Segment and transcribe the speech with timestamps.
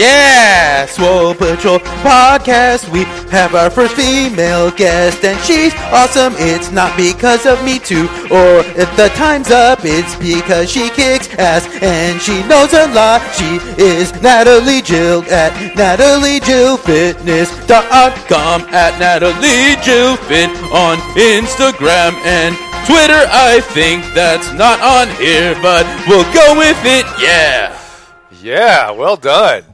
[0.00, 2.88] Yeah, Swole Patrol podcast.
[2.88, 6.32] We have our first female guest, and she's awesome.
[6.38, 9.80] It's not because of me too, or if the time's up.
[9.82, 13.20] It's because she kicks ass and she knows a lot.
[13.36, 22.56] She is Natalie Jill at NatalieJillFitness.com at Natalie Jill Fit on Instagram and
[22.88, 23.28] Twitter.
[23.28, 27.04] I think that's not on here, but we'll go with it.
[27.20, 27.76] Yeah.
[28.40, 29.69] Yeah, well done.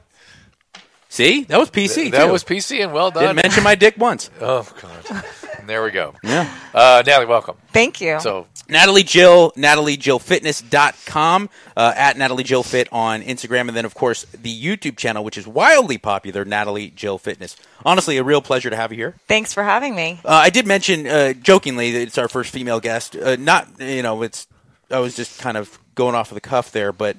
[1.17, 2.11] See, that was PC.
[2.11, 2.31] That too.
[2.31, 3.23] was PC and well done.
[3.23, 4.29] Didn't mention my dick once.
[4.43, 5.25] oh god.
[5.67, 6.15] There we go.
[6.23, 6.47] Yeah.
[6.75, 7.57] Uh, Natalie, welcome.
[7.73, 8.21] Thank you.
[8.21, 14.25] So Natalie Jill, NatalieJillFitness.com, uh, at Natalie Jill Fit on Instagram, and then, of course,
[14.25, 17.57] the YouTube channel, which is wildly popular, Natalie Jill Fitness.
[17.83, 19.15] Honestly, a real pleasure to have you here.
[19.27, 20.21] Thanks for having me.
[20.23, 23.17] Uh, I did mention uh, jokingly that it's our first female guest.
[23.17, 24.47] Uh, not, you know, it's.
[24.91, 27.17] I was just kind of going off of the cuff there, but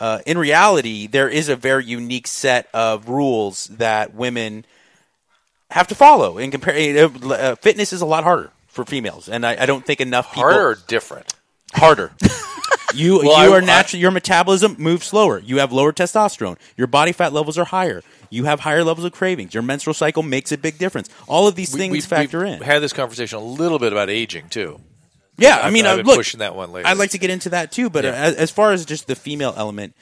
[0.00, 4.64] uh, in reality, there is a very unique set of rules that women
[5.70, 6.38] have to follow.
[6.38, 6.74] In compare,
[7.06, 10.42] uh, fitness is a lot harder for females, and I, I don't think enough people
[10.50, 11.32] harder or different?
[11.74, 12.12] harder.
[12.94, 14.00] You Well, you I- are natural.
[14.00, 15.40] Your metabolism moves slower.
[15.40, 16.56] You have lower testosterone.
[16.76, 18.02] Your body fat levels are higher.
[18.30, 19.52] You have higher levels of cravings.
[19.52, 21.08] Your menstrual cycle makes a big difference.
[21.26, 22.60] All of these We- things we- factor in.
[22.62, 24.80] Had this conversation a little bit about aging too.
[25.36, 26.90] Yeah, I've- I mean, I've uh, been look, pushing that one lately.
[26.90, 28.10] I'd like to get into that too, but Yeah.
[28.10, 29.94] uh, as, as far as just the female element,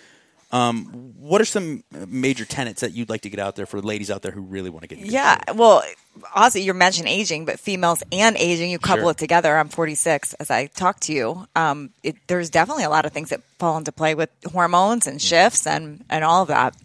[0.51, 0.85] um,
[1.19, 4.21] what are some major tenets that you'd like to get out there for ladies out
[4.21, 4.99] there who really want to get?
[4.99, 5.83] Into Yeah, well,
[6.37, 9.11] Ozzy, you mentioned aging, but females and aging, you couple Sure.
[9.13, 9.57] it together.
[9.57, 11.47] I'm 46 as I talk to you.
[11.57, 15.23] Um, it, there's definitely a lot of things that fall into play with hormones and
[15.23, 16.77] shifts and, and all of that.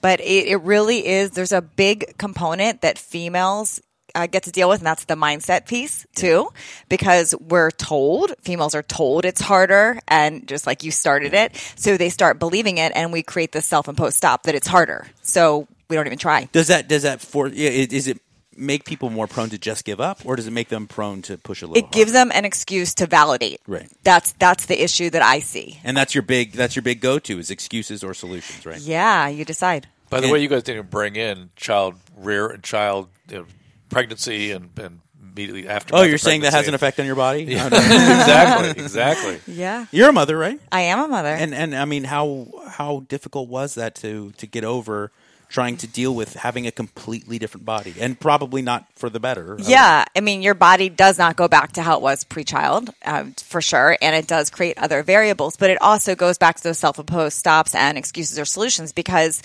[0.00, 3.80] But it, it really is, there's a big component that females
[4.14, 6.48] uh, get to deal with, and that's the mindset piece too,
[6.88, 11.96] because we're told, females are told it's harder, and just like you started it, so
[11.96, 15.06] they start believing it, and we create this self imposed stop that it's harder.
[15.22, 16.48] So we don't even try.
[16.52, 18.18] Does that does that for yeah, it- is it
[18.56, 21.38] make people more prone to just give up, or does it make them prone to
[21.38, 21.80] push a little?
[21.80, 21.84] Bit.
[21.84, 23.60] It gives them an excuse to validate.
[23.66, 23.90] Right.
[24.04, 25.80] That's that's the issue that I see.
[25.82, 28.80] and that's your big that's your big go to is excuses or solutions, right?
[28.80, 29.88] Yeah, you decide.
[30.10, 33.46] By the And- way, you guys didn't bring in child rear and child you know,
[33.90, 35.94] pregnancy and, and immediately after.
[35.94, 37.44] Oh, you're saying that has an effect on your body?
[37.44, 37.68] Yeah.
[37.70, 39.40] Oh, exactly, exactly.
[39.46, 39.86] Yeah.
[39.90, 40.60] You're a mother, right?
[40.72, 41.28] I am a mother.
[41.28, 45.12] And and I mean, how how difficult was that to to get over
[45.50, 49.56] trying to deal with having a completely different body and probably not for the better?
[49.60, 53.34] yeah, I mean, your body does not go back to how it was pre-child, um,
[53.34, 55.56] for sure, and it does create other variables.
[55.56, 59.42] But it also goes back to those self-imposed stops and excuses or solutions because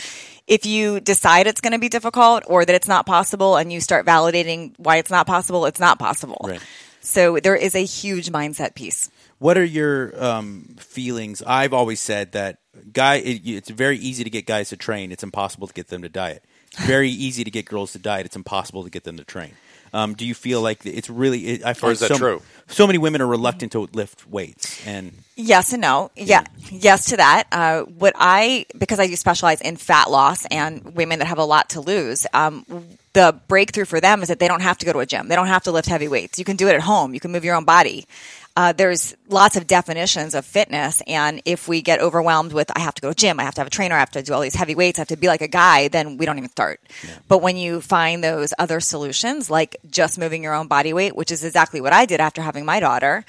[0.48, 3.82] if you decide it's going to be difficult or that it's not possible, and you
[3.82, 6.46] start validating why it's not possible, it's not possible.
[6.48, 6.62] Right.
[7.02, 9.10] So there is a huge mindset piece.
[9.38, 11.44] What are your um, feelings?
[11.46, 12.60] I've always said that
[12.94, 13.16] guy.
[13.16, 15.12] It, it's very easy to get guys to train.
[15.12, 16.44] It's impossible to get them to diet.
[16.68, 18.26] It's very easy to get girls to diet.
[18.26, 19.54] It's impossible to get them to train.
[19.94, 21.48] Um, do you feel like it's really?
[21.48, 22.42] It, I find is that so, true?
[22.68, 26.12] So many women are reluctant to lift weights, and Yes and no.
[26.16, 26.46] Yeah.
[26.72, 27.48] Yes to that.
[27.52, 31.44] Uh, what I, because I do specialize in fat loss and women that have a
[31.44, 32.66] lot to lose, um,
[33.12, 35.28] the breakthrough for them is that they don't have to go to a gym.
[35.28, 36.40] They don't have to lift heavy weights.
[36.40, 37.14] You can do it at home.
[37.14, 38.08] You can move your own body.
[38.58, 42.96] Uh, there's lots of definitions of fitness, and if we get overwhelmed with I have
[42.96, 44.40] to go to gym, I have to have a trainer, I have to do all
[44.40, 46.80] these heavy weights, I have to be like a guy, then we don't even start.
[47.28, 51.32] But when you find those other solutions, like just moving your own body weight, which
[51.32, 53.26] is exactly what I did after having my daughter,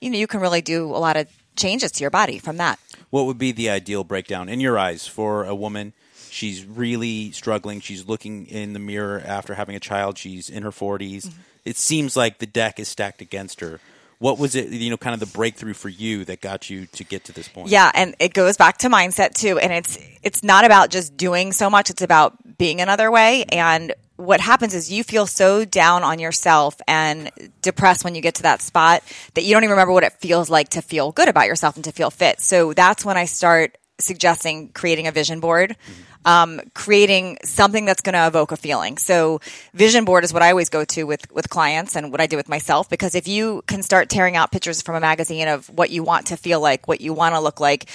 [0.00, 2.78] you know, you can really do a lot of changes to your body from that.
[3.10, 5.94] what would be the ideal breakdown in your eyes for a woman?
[6.30, 7.80] She's really struggling.
[7.80, 10.18] She's looking in the mirror after having a child.
[10.18, 11.26] She's in her 40s.
[11.26, 11.40] Mm-hmm.
[11.64, 13.80] It seems like the deck is stacked against her.
[14.18, 14.68] What was it?
[14.70, 17.48] You know, kind of the breakthrough for you that got you to get to this
[17.48, 17.68] point.
[17.68, 19.58] Yeah, and it goes back to mindset too.
[19.58, 23.44] And it's it's not about just doing so much; it's about being another way.
[23.50, 27.30] And what happens is you feel so down on yourself and
[27.62, 29.04] depressed when you get to that spot
[29.34, 31.84] that you don't even remember what it feels like to feel good about yourself and
[31.84, 32.40] to feel fit.
[32.40, 35.76] So that's when I start suggesting creating a vision board.
[36.24, 38.98] Um, creating something that's going to evoke a feeling.
[38.98, 39.40] So,
[39.72, 42.36] vision board is what I always go to with with clients, and what I do
[42.36, 42.90] with myself.
[42.90, 46.26] Because if you can start tearing out pictures from a magazine of what you want
[46.26, 47.88] to feel like, what you want to look like,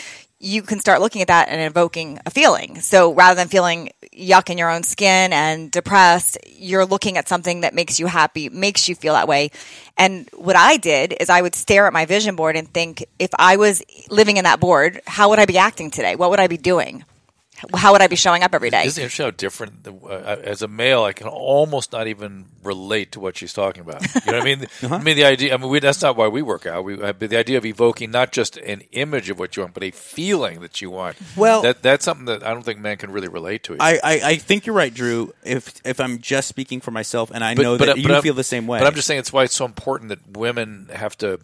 [0.44, 2.82] you can start looking at that and evoking a feeling.
[2.82, 7.62] So rather than feeling yuck in your own skin and depressed, you're looking at something
[7.62, 9.52] that makes you happy, makes you feel that way.
[9.98, 13.30] And what I did is I would stare at my vision board and think, if
[13.40, 16.16] I was living in that board, how would I be acting today?
[16.16, 17.06] What would I be doing?
[17.76, 18.84] How would I be showing up every day?
[18.86, 19.84] Isn't it interesting how different?
[19.84, 23.82] The, uh, as a male, I can almost not even relate to what she's talking
[23.82, 24.02] about.
[24.26, 24.68] You know what I mean?
[24.92, 25.54] I mean the idea.
[25.54, 26.84] I mean we, that's not why we work out.
[26.84, 29.74] We, uh, but the idea of evoking not just an image of what you want,
[29.74, 31.16] but a feeling that you want.
[31.38, 33.78] Well- that that's something that I don't think men can really relate to.
[33.80, 35.34] I, I, I think you're right, Drew.
[35.44, 38.14] If if I'm just speaking for myself, and I But- know but- that but you
[38.14, 38.80] I'm- feel the same way.
[38.80, 41.40] But I'm just saying it's why it's so important that women have to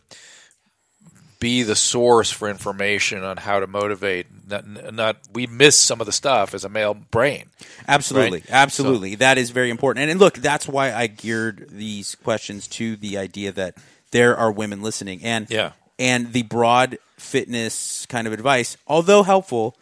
[1.39, 4.27] be the source for information on how to motivate.
[4.50, 7.45] Not, not we miss some of the stuff as a male brain.
[7.88, 8.51] Absolutely, Right?
[8.51, 9.15] absolutely.
[9.15, 10.01] That is very important.
[10.03, 13.75] And, and look, that's why I geared these questions to the idea that
[14.12, 15.71] there are women listening, and Yeah.
[15.97, 19.77] and the broad fitness kind of advice, although helpful,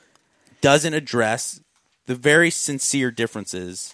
[0.61, 1.59] doesn't address
[2.07, 3.93] the very sincere differences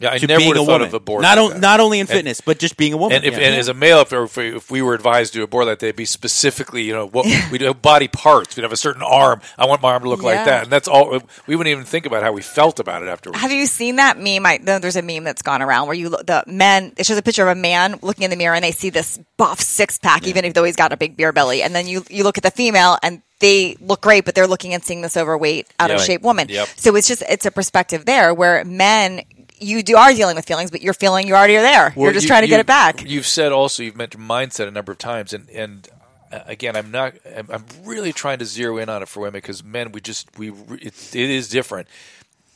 [0.00, 0.88] Yeah, I to never being would a thought woman.
[0.88, 1.22] of a board.
[1.22, 1.60] not like on- that.
[1.60, 3.16] not only in And- fitness, but just being a woman.
[3.16, 3.46] And, if, Yeah.
[3.46, 5.66] and as a male, if, if, we, if we were advised to do a board
[5.66, 8.54] like that, they'd be specifically, you know, what we'd have body parts.
[8.56, 9.40] We'd have a certain arm.
[9.58, 10.26] I want my arm to look Yeah.
[10.28, 11.20] like that, and that's all.
[11.46, 13.40] We wouldn't even think about how we felt about it afterwards.
[13.40, 14.46] Have you seen that meme?
[14.46, 16.92] I, there's a meme that's gone around where you look, the men.
[16.96, 19.18] It shows a picture of a man looking in the mirror and they see this
[19.36, 21.62] buff six pack, even though he's got a big beer belly.
[21.62, 24.74] And then you you look at the female and they look great, but they're looking
[24.74, 26.48] and seeing this overweight, out of shape woman.
[26.48, 26.68] Yep.
[26.76, 29.22] So it's just it's a perspective there where men.
[29.60, 31.92] You do are dealing with feelings, but you're feeling you already are there.
[31.96, 33.08] Well, you're just you- trying to get it back.
[33.08, 35.88] You've said also you've mentioned mindset a number of times, and and
[36.32, 37.14] uh, again, I'm not.
[37.36, 40.38] I'm, I'm really trying to zero in on it for women because men, we just
[40.38, 41.88] we it, it is different.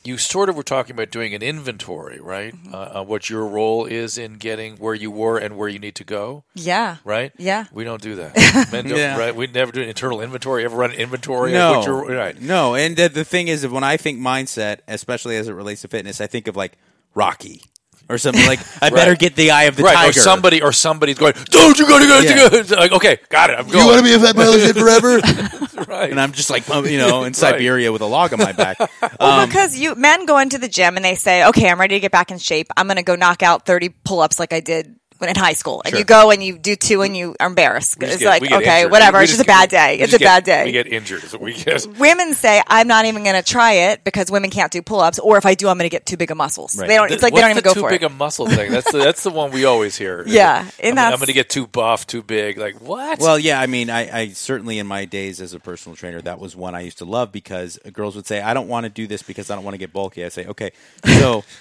[0.05, 2.53] You sort of were talking about doing an inventory, right?
[2.53, 2.75] Mm-hmm.
[2.75, 5.95] Uh, on what your role is in getting where you were and where you need
[5.95, 6.43] to go.
[6.55, 6.97] yeah.
[7.05, 7.31] Right?
[7.37, 7.67] Yeah.
[7.71, 8.35] We don't do that.
[8.73, 9.17] Men don't, Yeah.
[9.17, 9.33] right?
[9.33, 10.65] We never do an internal inventory.
[10.65, 11.53] Ever run an inventory?
[11.53, 12.41] no, Of what you're, right.
[12.41, 12.75] no.
[12.75, 15.87] And the, the thing is, that when I think mindset, especially as it relates to
[15.87, 16.73] fitness, I think of like
[17.15, 17.63] Rocky
[18.09, 19.95] or something like I better get the eye of the right.
[19.95, 20.09] tiger.
[20.09, 22.29] Or somebody, or somebody's going, dude, you gotta go, Yeah.
[22.29, 23.57] you gotta-" like, okay, got it.
[23.57, 23.79] I'm going.
[23.79, 25.19] You want to be a fat pile of shit forever?
[25.87, 26.11] right.
[26.11, 28.77] and I'm just like, you know, in Siberia with a log on my back.
[28.79, 28.89] Well,
[29.19, 31.99] Um, because you men go into the gym and they say, "Okay, I'm ready to
[32.01, 32.67] get back in shape.
[32.75, 35.81] I'm going to go knock out 30 pull-ups like I did when in high school."
[35.85, 35.99] And Sure.
[35.99, 37.97] you go and you do two and you are embarrassed.
[37.99, 38.91] We It's get- like, okay, injured.
[38.91, 39.17] whatever.
[39.19, 39.95] We It's just a bad day.
[39.99, 40.65] It's just a bad day.
[40.65, 41.23] We get injured.
[41.23, 41.85] Is what we get.
[41.97, 45.37] Women say, "I'm not even going to try it because women can't do pull-ups, or
[45.37, 46.87] if I do, I'm going to get too big of muscles." Right.
[46.87, 47.09] They don't.
[47.11, 48.07] It's like they don't even the go too for big it.
[48.07, 48.71] a muscle thing.
[48.71, 50.23] That's the, that's the one we always hear.
[50.33, 52.57] Yeah, I'm, and I'm going to get too buff, too big.
[52.57, 53.19] Like what?
[53.19, 56.39] Well, yeah, I mean, I, I certainly in my days as a personal trainer, that
[56.39, 59.05] was one I used to love because girls would say, "I don't want to do
[59.07, 60.71] this because I don't want to get bulky." I say, "Okay,
[61.05, 61.43] so."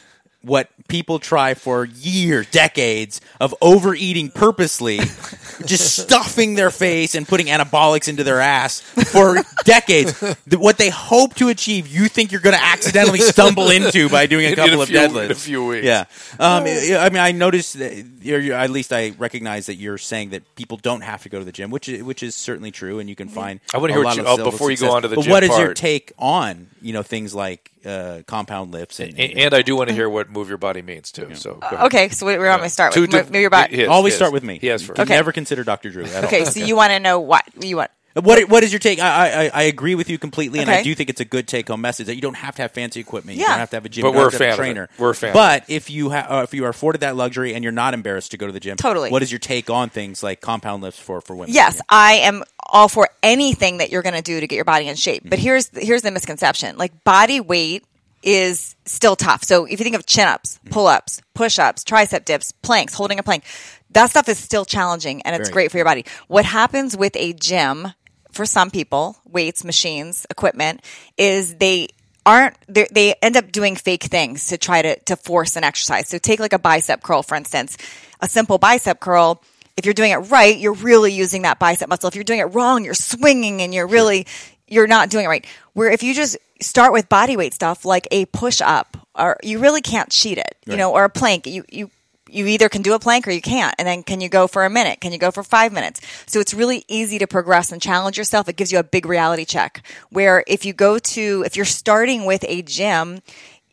[0.45, 4.97] What people try for years, decades of overeating purposely,
[5.67, 10.19] just stuffing their face and putting anabolics into their ass for decades.
[10.47, 14.27] The- What they hope to achieve, you think you're going to accidentally stumble into by
[14.27, 15.87] doing a In- in couple a of few- deadlifts in a few weeks.
[15.87, 16.05] Yeah,
[16.41, 20.31] um, I mean, I noticed that you're, you're- at least I recognize that you're saying
[20.31, 22.99] that people don't have to go to the gym, which is, which is certainly true,
[22.99, 23.61] and you can find.
[23.73, 24.95] I wanna a hear lot what you- of oh, before you go success.
[24.97, 25.77] on to the But gym what is your part.
[25.77, 29.89] take on you know things like uh, compound lifts and, and, and I do want
[29.89, 31.35] to hear what move your body means too.
[31.35, 31.87] So go ahead.
[31.87, 33.77] Okay, so we- we're going to start with diff- move your body.
[33.77, 34.19] his, always his.
[34.19, 34.59] start with me.
[34.63, 34.89] Yes.
[34.89, 35.05] Okay.
[35.05, 35.91] Never consider Dr.
[35.91, 36.47] Drew at Okay, all.
[36.47, 37.91] so you want to know what you want?
[38.15, 38.99] What what is your take?
[39.01, 41.69] I, I I agree with you completely, and I do think it's a good take
[41.69, 43.39] home message that you don't have to have fancy equipment.
[43.39, 43.51] You Yeah.
[43.51, 44.03] don't have to have a gym.
[44.03, 44.57] But we're have a to have fan of it.
[44.57, 44.89] trainer.
[44.99, 47.63] We're a fan But if you ha- uh, if you are afforded that luxury and
[47.65, 49.11] you're not embarrassed to go to the gym, Totally.
[49.11, 51.55] What is your take on things like compound lifts for for women?
[51.55, 51.83] Yes, Yeah.
[51.89, 54.97] I am all for anything that you're going to do to get your body in
[54.97, 55.23] shape.
[55.25, 57.85] But here's here's the misconception: like body weight
[58.23, 59.43] is still tough.
[59.43, 63.19] So if you think of chin ups, pull ups, push ups, tricep dips, planks, holding
[63.19, 63.43] a plank,
[63.91, 65.53] that stuff is still challenging and it's Very.
[65.55, 66.05] great for your body.
[66.29, 67.89] What happens with a gym
[68.33, 70.81] for some people, weights, machines, equipment,
[71.17, 71.89] is they
[72.25, 76.09] aren't they they end up doing fake things to try to to force an exercise.
[76.09, 77.77] So take like a bicep curl for instance.
[78.21, 79.43] A simple bicep curl
[79.77, 82.09] if you're doing it right, you're really using that bicep muscle.
[82.09, 84.27] If you're doing it wrong, you're swinging and you're really
[84.69, 85.47] you're not doing it right.
[85.73, 89.59] Where if you just start with body weight stuff like a push up or you
[89.59, 91.91] really can't cheat it, you know, or a plank, you you
[92.33, 93.75] you either can do a plank or you can't.
[93.79, 95.01] And then can you go for a minute?
[95.01, 96.01] Can you go for five minutes?
[96.27, 98.49] So it's really easy to progress and challenge yourself.
[98.49, 102.25] It gives you a big reality check where if you go to, if you're starting
[102.25, 103.21] with a gym,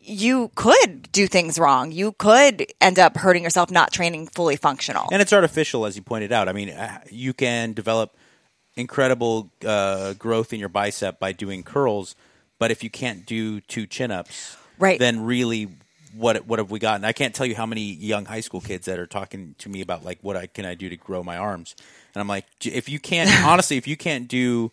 [0.02, 1.92] you could do things wrong.
[1.92, 5.08] You could end up hurting yourself not training fully functional.
[5.12, 6.48] And it's artificial, as you pointed out.
[6.48, 8.16] I mean, uh, you can develop
[8.76, 12.14] incredible uh, growth in your bicep by doing curls,
[12.58, 14.98] but if you can't do two chin ups, Right.
[14.98, 15.68] then really,
[16.14, 17.04] what what have we gotten?
[17.04, 19.80] I can't tell you how many young high school kids that are talking to me
[19.80, 21.74] about like what I can I do to grow my arms,
[22.14, 24.70] and I'm like, if you can't honestly, if you can't do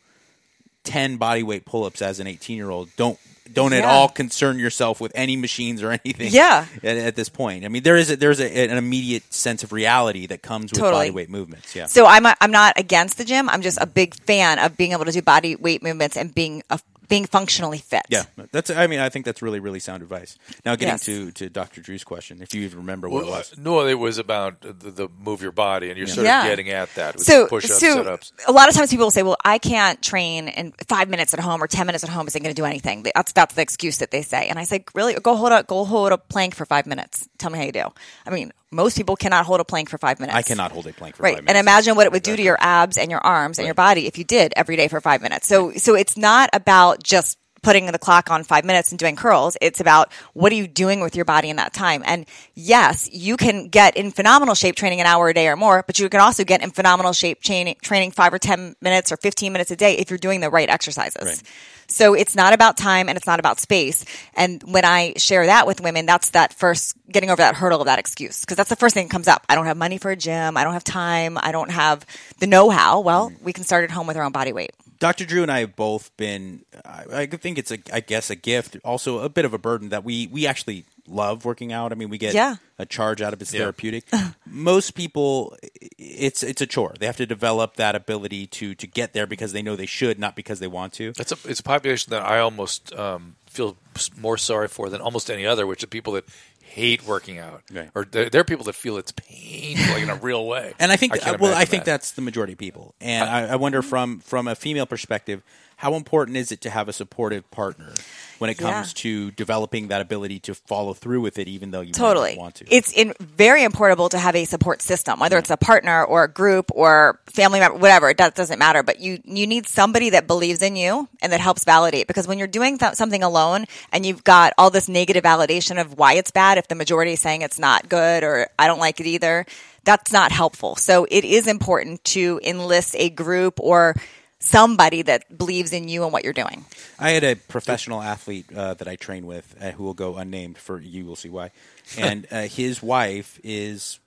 [0.84, 3.20] ten body weight pull ups as an 18 year old, don't.
[3.54, 6.34] Don't at all concern yourself with any machines or anything.
[6.34, 6.66] Yeah.
[6.84, 9.72] At, at this point, I mean, there is a, there's a, an immediate sense of
[9.72, 11.06] reality that comes with Totally.
[11.06, 11.74] body weight movements.
[11.74, 11.86] Yeah.
[11.86, 13.48] So I'm a, I'm not against the gym.
[13.48, 16.62] I'm just a big fan of being able to do body weight movements and being
[16.70, 18.04] a, being functionally fit.
[18.10, 18.70] Yeah, that's.
[18.70, 20.38] I mean, I think that's really, really sound advice.
[20.66, 21.06] Now, getting Yes.
[21.06, 21.82] to, to Dr.
[21.82, 23.54] Drew's question, if you even remember what it was.
[23.58, 26.44] no, it was about the, the move your body, and you're sort Yeah.
[26.44, 28.34] of getting at that with So, push-ups, so sit-ups.
[28.48, 31.40] a lot of times people will say, "Well, I can't train in five minutes at
[31.40, 33.98] home or ten minutes at home isn't going to do anything." That's that's the excuse
[34.00, 34.48] that they say.
[34.48, 35.14] And I say, "Really?
[35.16, 37.28] Go hold a go hold a plank for five minutes.
[37.38, 37.88] Tell me how you do."
[38.26, 40.36] I mean, most people cannot hold a plank for five minutes.
[40.36, 41.36] I cannot hold a plank for right.
[41.36, 43.76] five and imagine what it would do to your abs and your arms and your
[43.76, 45.48] body if you did every day for five minutes.
[45.48, 49.58] So so it's not about just putting the clock on five minutes and doing curls.
[49.62, 52.04] It's about what are you doing with your body in that time?
[52.06, 55.84] And yes you can get in phenomenal shape training an hour a day or more
[55.88, 59.18] but you can also get in phenomenal shape training, training five or ten minutes or
[59.18, 61.26] 15 minutes a day if you're doing the right exercises.
[61.26, 61.44] Right.
[61.88, 64.06] So it's not about time and it's not about space.
[64.36, 67.86] And when I share that with women, that's that first getting over that hurdle of
[67.86, 68.42] that excuse.
[68.42, 69.46] Because that's the first thing that comes up.
[69.48, 70.58] I don't have money for a gym.
[70.58, 71.38] I don't have time.
[71.38, 72.06] I don't have
[72.40, 73.02] the know how.
[73.02, 73.42] Well, mm.
[73.42, 74.72] we can start at home with our own body weight.
[75.00, 75.26] Dr.
[75.26, 76.64] Drew and I have both been.
[76.86, 79.90] I, I think it's a, I guess, a gift, also a bit of a burden
[79.90, 81.92] that we we actually love working out.
[81.92, 82.56] I mean, we get Yeah.
[82.78, 83.44] a charge out of it.
[83.44, 84.06] It's therapeutic.
[84.46, 85.56] Most people,
[85.98, 86.94] it's it's a chore.
[87.00, 90.20] They have to develop that ability to to get there because they know they should,
[90.20, 91.14] not because they want to.
[91.18, 93.78] It's a it's a population that I almost um, feel
[94.18, 96.26] more sorry for than almost any other, which are people that
[96.68, 97.90] hate working out, Right.
[97.96, 100.74] or there, there are people that feel it's painful like in a real way.
[100.80, 101.92] And I think, can't well, I think that.
[101.92, 102.94] that's the majority of people.
[103.02, 105.42] And I, I wonder from from a female perspective,
[105.78, 107.94] how important is it to have a supportive partner
[108.40, 109.02] when it comes Yeah.
[109.02, 112.36] to developing that ability to follow through with it, even though you Totally.
[112.38, 112.66] want to?
[112.70, 116.28] It's in, very important to have a support system, whether it's a partner or a
[116.28, 118.12] group or family member, whatever.
[118.14, 118.82] That doesn't matter.
[118.82, 122.08] But you you need somebody that believes in you and that helps validate.
[122.08, 125.98] Because when you're doing th- something alone and you've got all this negative validation of
[125.98, 129.00] why it's bad, if the majority is saying it's not good or I don't like
[129.00, 129.46] it either,
[129.84, 130.76] that's not helpful.
[130.76, 133.96] So it is important to enlist a group or
[134.40, 136.66] somebody that believes in you and what you're doing.
[137.00, 140.58] I had a professional athlete uh, that I train with uh, who will go unnamed
[140.58, 141.52] for you will see why.
[141.98, 144.00] And uh, his wife is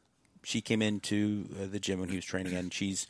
[0.45, 3.07] she came into uh, the gym when he was training and she's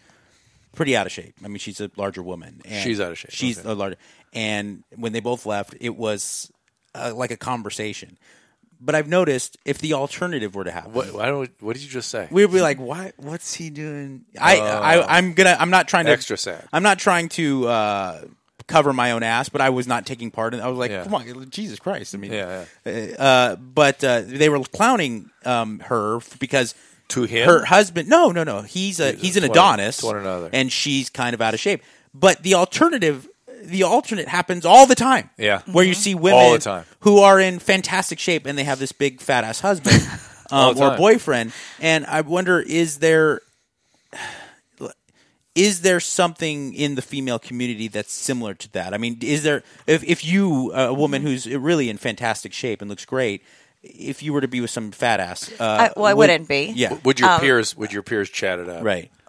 [0.74, 1.34] pretty out of shape.
[1.44, 2.60] I mean, she's a larger woman.
[2.64, 3.68] And She's out of shape, She's okay.
[3.68, 3.96] a larger.
[4.32, 6.50] And when they both left, it was
[6.94, 8.18] uh, like a conversation.
[8.82, 11.90] But I've noticed if the alternative were to happen, What, I don't, what did you
[11.90, 12.28] just say?
[12.30, 13.12] we'd be like, "Why?
[13.18, 15.56] What's he doing?" I, I, I'm gonna.
[15.60, 16.66] I'm not trying to Extra sad.
[16.72, 18.22] I'm not trying to uh,
[18.66, 20.60] cover my own ass, but I was not taking part in.
[20.60, 20.62] it.
[20.62, 21.04] I was like, Yeah.
[21.04, 22.64] "Come on, Jesus Christ!" I mean, Yeah,
[23.18, 26.74] Uh, but uh, they were clowning um, her f- because
[27.08, 27.46] To him?
[27.48, 28.08] her husband.
[28.08, 28.62] No, no, no.
[28.62, 30.48] He's a he's an to one- Adonis, to one another.
[30.54, 31.82] and she's kind of out of shape.
[32.14, 33.28] But the alternative.
[33.62, 35.30] The alternate happens all the time.
[35.36, 35.62] Yeah.
[35.70, 36.84] where you see women All the time.
[37.00, 40.00] who are in fantastic shape and they have this big fat ass husband
[40.50, 40.98] All um, the or time.
[40.98, 43.40] boyfriend, and I wonder is there
[45.54, 48.94] is there something in the female community that's similar to that?
[48.94, 52.88] I mean, is there if if you a woman who's really in fantastic shape and
[52.88, 53.42] looks great,
[53.82, 56.48] if you were to be with some fat ass, uh, I- well, I would- wouldn't
[56.48, 56.72] be.
[56.74, 58.82] Yeah, Would your Um, peers would your peers chat it up?
[58.84, 59.10] right.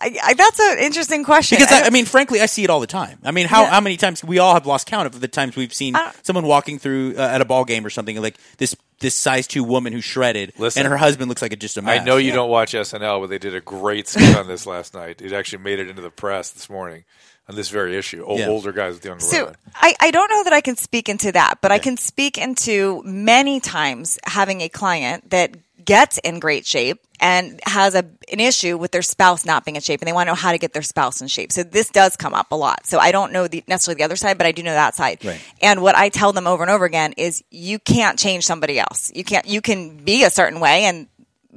[0.00, 1.56] I, I, that's an interesting question.
[1.58, 3.18] Because I, I mean, frankly, I see it all the time.
[3.24, 3.70] I mean, how Yeah.
[3.70, 6.78] how many times we all have lost count of the times we've seen someone walking
[6.78, 10.00] through uh, at a ball game or something like this this size two woman who
[10.00, 10.80] shredded, Listen.
[10.82, 12.00] and her husband looks like a, just a mess.
[12.00, 14.94] I know you don't watch SNL, but they did a great skit on this last
[14.94, 15.20] night.
[15.20, 17.04] It actually made it into the press this morning
[17.48, 18.22] on this very issue.
[18.24, 18.48] Old, Yeah.
[18.48, 19.56] Older guys with younger So women.
[19.74, 23.02] I, I don't know that I can speak into that, but I can speak into
[23.04, 25.50] many times having a client that
[25.84, 29.82] gets in great shape and has a an issue with their spouse not being in
[29.82, 31.52] shape and they want to know how to get their spouse in shape.
[31.52, 32.86] So this does come up a lot.
[32.86, 35.24] So I don't know the, necessarily the other side, but I do know that side.
[35.24, 35.40] Right.
[35.60, 39.12] And what I tell them over and over again is you can't change somebody else.
[39.14, 41.06] You can't you can be a certain way and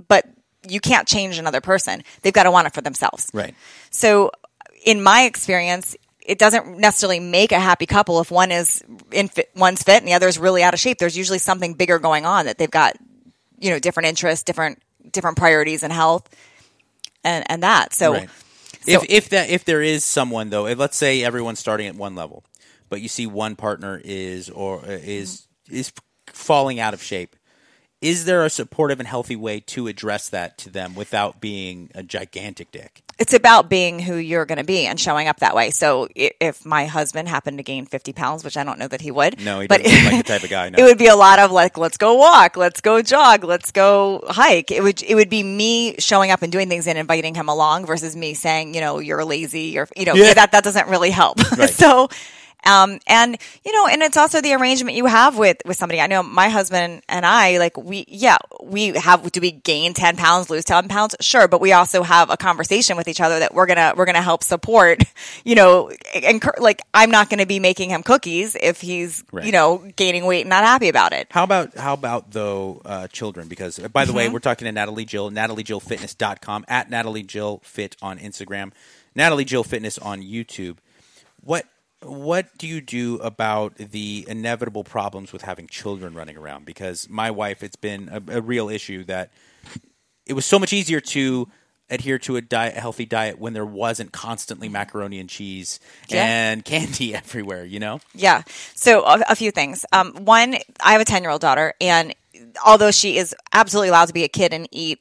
[0.07, 0.25] but
[0.67, 2.03] you can't change another person.
[2.21, 3.29] They've got to want it for themselves.
[3.33, 3.55] Right.
[3.89, 4.31] So,
[4.85, 9.49] in my experience, it doesn't necessarily make a happy couple if one is in fit,
[9.55, 10.97] one's fit and the other is really out of shape.
[10.97, 12.95] There's usually something bigger going on that they've got
[13.59, 16.29] you know different interests, different different priorities in health,
[17.23, 17.93] and and that.
[17.93, 18.29] So, Right.
[18.81, 21.95] so if if that if there is someone though, if, let's say everyone's starting at
[21.95, 22.43] one level,
[22.89, 25.91] but you see one partner is or uh, is is
[26.27, 27.35] falling out of shape,
[28.01, 32.03] is there a supportive and healthy way to address that to them without being a
[32.03, 33.03] gigantic dick?
[33.19, 35.71] it's about being who you're going to be and showing up that way.
[35.71, 39.09] So if my husband happened to gain 50 pounds, which I don't know that he
[39.09, 40.77] would, No, he but doesn't seem like the type of guy, no.
[40.77, 44.23] it would be a lot of like, let's go walk, let's go jog, let's go
[44.27, 44.69] hike.
[44.69, 47.87] It would, it would be me showing up and doing things and inviting him along
[47.87, 50.35] versus me saying, you know, you're lazy or, you know, Yeah.
[50.35, 51.39] that, that doesn't really help.
[51.57, 51.71] Right.
[51.71, 52.09] so,
[52.67, 56.01] um, and you know, and it's also the arrangement you have with with somebody.
[56.01, 59.31] I know my husband and I, like we, yeah, we have.
[59.31, 61.15] Do we gain ten pounds, lose ten pounds?
[61.21, 64.21] Sure, but we also have a conversation with each other that we're gonna we're gonna
[64.21, 65.01] help support.
[65.43, 69.45] You know, and like I'm not gonna be making him cookies if he's Right.
[69.45, 71.27] you know gaining weight and not happy about it.
[71.31, 73.47] How about how about though uh, children?
[73.47, 74.17] Because uh, by the Mm-hmm.
[74.17, 78.71] way, we're talking to Natalie Jill, NatalieJillFitness.com at Natalie Jill Fit on Instagram,
[79.15, 80.77] Natalie Jill Fitness on YouTube.
[81.43, 81.65] What
[82.03, 86.65] what do you do about the inevitable problems with having children running around?
[86.65, 89.31] Because my wife, it's been a, a real issue that
[90.25, 91.47] it was so much easier to
[91.89, 96.25] adhere to a diet, a healthy diet when there wasn't constantly macaroni and cheese Yeah.
[96.25, 97.63] and candy everywhere.
[97.65, 98.43] You know, Yeah.
[98.75, 99.85] So a, a few things.
[99.93, 102.13] Um, one, I have a 10 year old daughter and
[102.65, 104.99] although she is absolutely allowed to be a kid and eat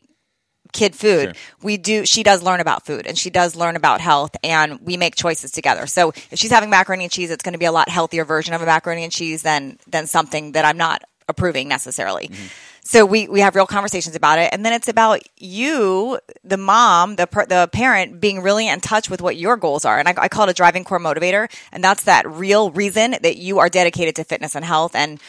[0.72, 1.54] kid food, Sure.
[1.62, 4.96] we do, she does learn about food and she does learn about health and we
[4.96, 5.86] make choices together.
[5.86, 8.54] So if she's having macaroni and cheese, it's going to be a lot healthier version
[8.54, 12.28] of a macaroni and cheese than, than something that I'm not approving necessarily.
[12.28, 12.46] Mm-hmm.
[12.82, 17.16] So we, we have real conversations about it, and then it's about you, the mom,
[17.16, 20.14] the per, the parent, being really in touch with what your goals are, and I,
[20.16, 23.68] I call it a driving core motivator, and that's that real reason that you are
[23.68, 25.20] dedicated to fitness and health, and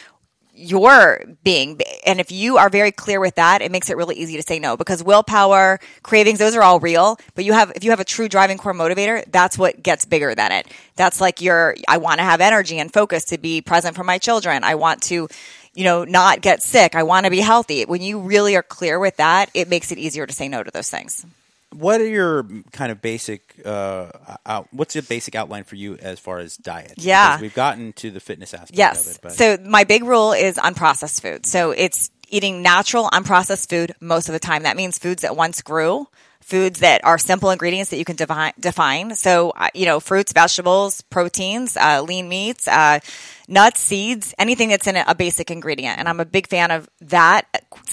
[0.58, 1.80] your being.
[2.04, 4.58] And if you are very clear with that, it makes it really easy to say
[4.58, 7.18] no because willpower, cravings, those are all real.
[7.34, 10.34] But you have, if you have a true driving core motivator, that's what gets bigger
[10.34, 10.66] than it.
[10.96, 14.18] That's like your, I want to have energy and focus to be present for my
[14.18, 14.64] children.
[14.64, 15.28] I want to,
[15.74, 16.94] you know, not get sick.
[16.94, 17.84] I want to be healthy.
[17.84, 20.70] When you really are clear with that, it makes it easier to say no to
[20.70, 21.24] those things.
[21.72, 24.10] What are your kind of basic uh,
[24.46, 27.32] out, what's the basic outline for you as far as diet Yeah.
[27.32, 29.18] Because we've gotten to the fitness aspect of Yes.
[29.22, 31.46] it So my big rule is unprocessed food.
[31.46, 34.62] So it's eating natural, unprocessed food most of the time.
[34.62, 36.08] That means foods that once grew,
[36.40, 39.14] foods that are simple ingredients that you can devi- define.
[39.14, 43.00] So, uh, you know, fruits, vegetables, proteins, uh, lean meats, uh,
[43.48, 45.98] nuts, seeds, anything that's in a, a basic ingredient.
[45.98, 47.42] And I'm a big fan of that,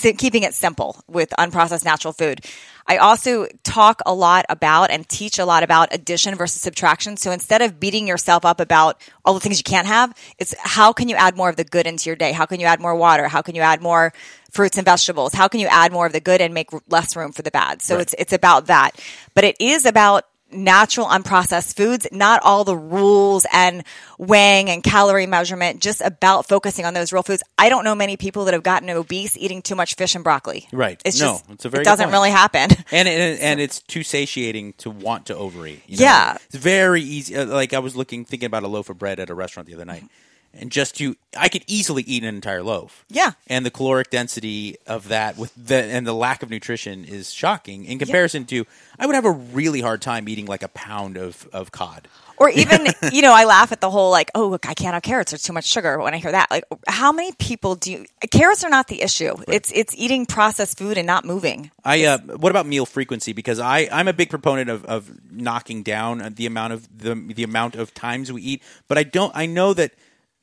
[0.01, 2.45] keeping it simple with unprocessed natural food.
[2.87, 7.17] I also talk a lot about and teach a lot about addition versus subtraction.
[7.17, 10.93] So instead of beating yourself up about all the things you can't have, it's how
[10.93, 12.31] can you add more of the good into your day?
[12.31, 13.27] How can you add more water?
[13.27, 14.13] How can you add more
[14.51, 15.33] fruits and vegetables?
[15.33, 17.81] How can you add more of the good and make less room for the bad?
[17.81, 18.91] So it's it's about that.
[19.33, 23.83] But it is about natural unprocessed foods, not all the rules and
[24.17, 27.43] weighing and calorie measurement, just about focusing on those real foods.
[27.57, 30.67] I don't know many people that have gotten obese eating too much fish and broccoli.
[30.71, 31.01] Right.
[31.03, 32.13] It's No, just, it's a very it doesn't point.
[32.13, 32.69] really happen.
[32.91, 36.03] and and, and it's too satiating to want to overeat you know?
[36.03, 36.37] Yeah.
[36.45, 39.29] it's very easy uh, like i was looking thinking about a loaf of bread at
[39.29, 40.03] a restaurant the other night
[40.57, 43.31] and just to i could easily eat an entire loaf Yeah.
[43.47, 47.85] and the caloric density of that with the and the lack of nutrition is shocking
[47.85, 48.65] in comparison to
[48.99, 52.49] i would have a really hard time eating like a pound of of cod Or
[52.61, 55.31] even, you know, I laugh at the whole like, oh, look, I can't have carrots.
[55.31, 55.97] There's too much sugar.
[56.03, 59.37] When I hear that, like, how many people do you, carrots are not the issue.
[59.47, 61.71] It's it's eating processed food and not moving.
[61.85, 63.31] I uh, what about meal frequency?
[63.31, 67.43] Because I I'm a big proponent of, of knocking down the amount of the the
[67.43, 69.31] amount of times we eat, but I don't.
[69.33, 69.93] I know that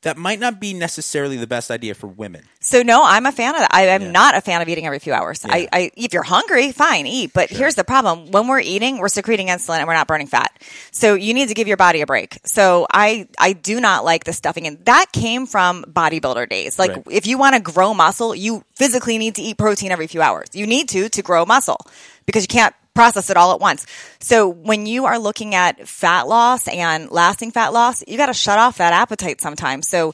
[0.03, 2.43] that might not be necessarily the best idea for women.
[2.59, 3.69] So no, I'm a fan of that.
[3.73, 4.11] I am Yeah.
[4.11, 5.43] not a fan of eating every few hours.
[5.43, 7.31] I, I, if you're hungry, fine, eat.
[7.33, 10.51] But here's the problem: when we're eating, we're secreting insulin and we're not burning fat.
[10.91, 12.37] So you need to give your body a break.
[12.45, 16.77] So I, I do not like the stuffing, and that came from bodybuilder days.
[16.79, 17.03] Like Right.
[17.09, 20.47] if you want to grow muscle, you physically need to eat protein every few hours.
[20.53, 21.79] You need to to grow muscle
[22.25, 23.85] because you can't process it all at once.
[24.19, 28.33] So when you are looking at fat loss and lasting fat loss, you got to
[28.33, 29.89] shut off that appetite sometimes.
[29.89, 30.13] So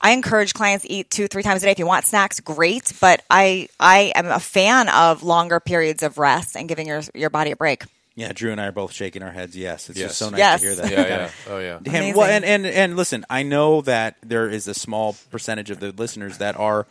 [0.00, 1.72] I encourage clients to eat two, three times a day.
[1.72, 2.92] If you want snacks, great.
[3.00, 7.30] But I, I am a fan of longer periods of rest and giving your, your
[7.30, 7.84] body a break.
[8.16, 9.56] Yeah, Drew and I are both shaking our heads.
[9.56, 10.10] Yes, it's Yes.
[10.10, 10.60] just so nice Yes.
[10.60, 10.90] to hear that.
[10.90, 11.30] Yeah, yeah.
[11.48, 11.78] Oh, yeah.
[11.82, 15.80] Damn, well, and, and and listen, I know that there is a small percentage of
[15.80, 16.86] the listeners that are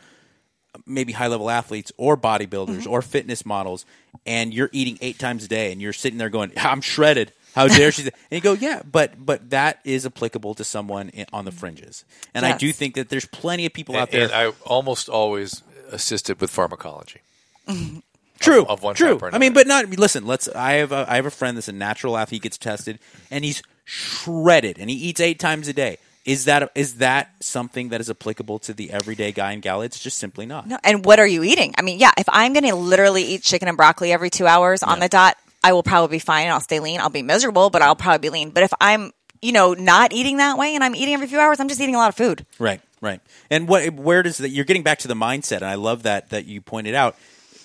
[0.86, 2.90] maybe high level athletes or bodybuilders Mm-hmm.
[2.92, 3.86] or fitness models,
[4.26, 7.68] and you're eating eight times a day, and you're sitting there going, "I'm shredded." How
[7.68, 8.04] dare she?
[8.04, 12.46] And you go, "Yeah, but but that is applicable to someone on the fringes." And
[12.46, 14.24] I do think that there's plenty of people out there.
[14.26, 17.22] and I almost always assisted with pharmacology.
[18.40, 19.16] True, of one true.
[19.16, 19.90] type or I mean, but not.
[19.90, 20.48] Listen, let's.
[20.48, 22.38] I have a, I have a friend that's a natural athlete.
[22.38, 22.98] He gets tested,
[23.30, 25.98] and he's shredded, and he eats eight times a day.
[26.26, 29.82] Is that is that something that is applicable to the everyday guy and gal?
[29.82, 30.68] It's just simply not.
[30.68, 31.74] No, and what are you eating?
[31.78, 34.84] I mean, yeah, if I'm going to literally eat chicken and broccoli every two hours
[34.84, 36.50] on the dot, I will probably be fine.
[36.50, 37.00] I'll stay lean.
[37.00, 38.50] I'll be miserable, but I'll probably be lean.
[38.52, 41.60] But if I'm, you know, not eating that way and I'm eating every few hours,
[41.60, 42.46] I'm just eating a lot of food.
[42.60, 43.22] Right, right.
[43.50, 44.50] And what where does that?
[44.50, 47.16] You're getting back to the mindset, and I love that that you pointed out.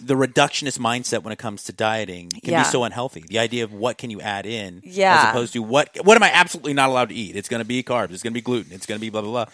[0.04, 2.62] The reductionist mindset when it comes to dieting can Yeah.
[2.64, 3.24] be so unhealthy.
[3.26, 5.16] The idea of what can you add in, Yeah.
[5.22, 7.36] as opposed to what what am I absolutely not allowed to eat?
[7.36, 8.12] It's going to be carbs.
[8.12, 8.72] It's going to be gluten.
[8.72, 9.46] It's going to be blah blah blah.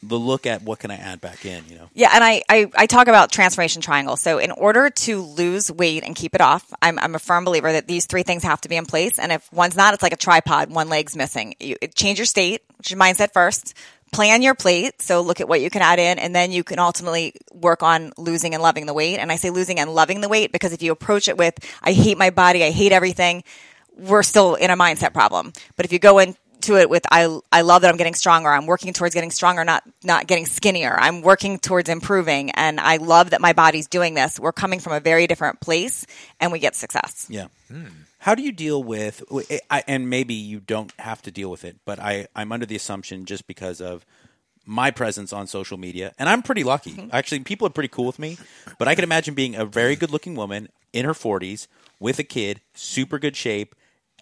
[0.00, 1.64] The look at what can I add back in?
[1.68, 1.88] You know.
[1.92, 4.14] Yeah, and I, I, I talk about transformation triangle.
[4.16, 7.72] So in order to lose weight and keep it off, I'm, I'm a firm believer
[7.72, 9.18] that these three things have to be in place.
[9.18, 11.56] And if one's not, it's like a tripod, one leg's missing.
[11.58, 13.74] You change your state, which is mindset first.
[14.12, 15.00] Plan your plate.
[15.02, 18.12] So look at what you can add in, and then you can ultimately work on
[18.16, 19.18] losing and loving the weight.
[19.18, 21.92] And I say losing and loving the weight because if you approach it with, I
[21.92, 23.44] hate my body, I hate everything,
[23.96, 25.52] we're still in a mindset problem.
[25.76, 28.48] But if you go into it with I I love that I'm getting stronger.
[28.48, 30.96] I'm working towards getting stronger, not not getting skinnier.
[30.98, 34.38] I'm working towards improving and I love that my body's doing this.
[34.38, 36.06] We're coming from a very different place
[36.40, 37.26] and we get success.
[37.28, 37.48] Yeah.
[37.68, 37.86] Hmm.
[38.18, 41.76] How do you deal with, eh, and maybe you don't have to deal with it,
[41.84, 44.04] but I, I'm under the assumption just because of
[44.66, 46.92] my presence on social media, and I'm pretty lucky.
[46.92, 47.08] Mm-hmm.
[47.12, 48.36] Actually, people are pretty cool with me,
[48.78, 52.24] but I can imagine being a very good looking woman in her 40s with a
[52.24, 53.74] kid, super good shape,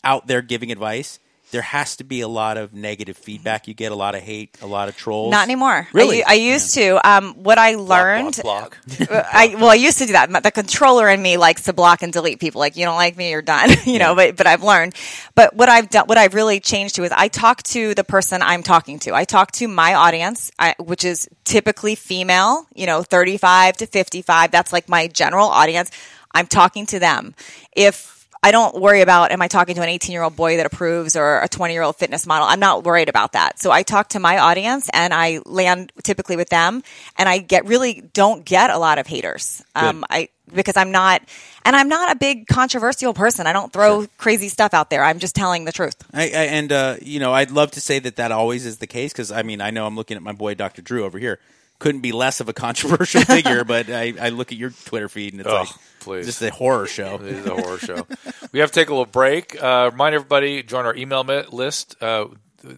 [0.05, 1.19] out there giving advice.
[1.53, 3.69] There has to be a lot of negative feedback.
[3.69, 5.31] You get a lot of hate, a lot of trolls.
[5.31, 5.87] Not anymore.
[5.93, 6.25] Really?
[6.25, 7.09] I, I used to.
[7.09, 9.09] Um, what I learned, block, block.
[9.33, 10.43] I well, I used to do that.
[10.43, 12.59] The controller in me likes to block and delete people.
[12.59, 13.71] Like you don't like me, you're done.
[13.85, 14.17] you know.
[14.17, 14.95] But but I've learned.
[15.37, 18.43] But what I've done, what I've really changed to is I talk to the person
[18.43, 19.15] I'm talking to.
[19.15, 22.67] I talk to my audience, I, which is typically female.
[22.75, 24.51] You know, 35 to 55.
[24.51, 25.93] That's like my general audience.
[26.35, 27.35] I'm talking to them.
[27.75, 28.16] If
[28.47, 31.17] I don't worry about am I talking to an 18 year old boy that approves
[31.17, 32.47] or a 20 year old fitness model.
[32.47, 33.59] I'm not worried about that.
[33.59, 36.85] So I talk to my audience and I land typically with them
[37.19, 39.65] and I get really don't get a lot of haters.
[39.75, 41.23] Um, I, because I'm not,
[41.65, 43.49] and I'm not a big controversial person.
[43.49, 45.03] I don't throw crazy stuff out there.
[45.03, 45.97] I'm just telling the truth.
[46.15, 48.87] I, I, and uh, you know, I'd love to say that that always is the
[48.87, 50.83] case because I mean, I know I'm looking at my boy Dr.
[50.83, 51.41] Drew over here.
[51.79, 55.35] Couldn't be less of a controversial figure, but I, I look at your Twitter feed
[55.35, 55.69] and it's Oh, like
[56.01, 56.27] please.
[56.27, 57.17] just a horror show.
[57.17, 58.07] It is a horror show.
[58.53, 59.63] We have to take a little break.
[59.63, 61.97] Uh, remind everybody, join our email list.
[62.03, 62.29] Uh,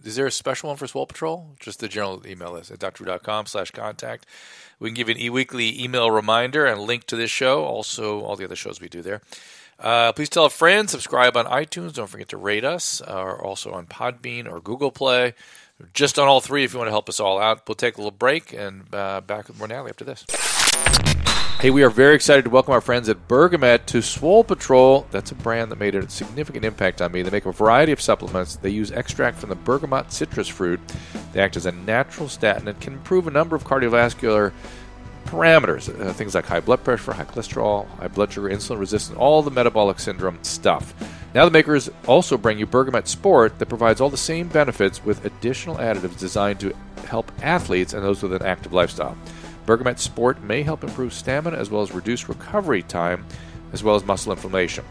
[0.03, 1.55] is there a special one for Swole Patrol?
[1.59, 4.25] Just the general email list at drdrew.com slash contact.
[4.79, 8.35] We can give you an e-weekly email reminder and link to this show, also all
[8.35, 9.21] the other shows we do there.
[9.79, 11.93] Uh, please tell a friend, subscribe on iTunes.
[11.93, 15.33] Don't forget to rate us, uh, or also on Podbean or Google Play.
[15.93, 17.67] Just on all three if you want to help us all out.
[17.67, 20.25] We'll take a little break and uh, back with more Natalie after this.
[21.59, 25.05] Hey, we are very excited to welcome our friends at Bergamet to Swole Patrol.
[25.11, 27.21] That's a brand that made a significant impact on me.
[27.21, 28.55] They make a variety of supplements.
[28.55, 30.79] They use extract from the bergamot citrus fruit.
[31.33, 34.53] They act as a natural statin and can improve a number of cardiovascular
[35.29, 39.41] parameters, uh, things like high blood pressure, high cholesterol, high blood sugar, insulin resistance, all
[39.41, 40.93] the metabolic syndrome stuff.
[41.33, 45.25] Now, the makers also bring you Bergamet Sport that provides all the same benefits with
[45.25, 49.15] additional additives designed to help athletes and those with an active lifestyle.
[49.67, 53.25] Bergamet Sport may help improve stamina as well as reduce recovery time
[53.71, 54.83] as well as muscle inflammation.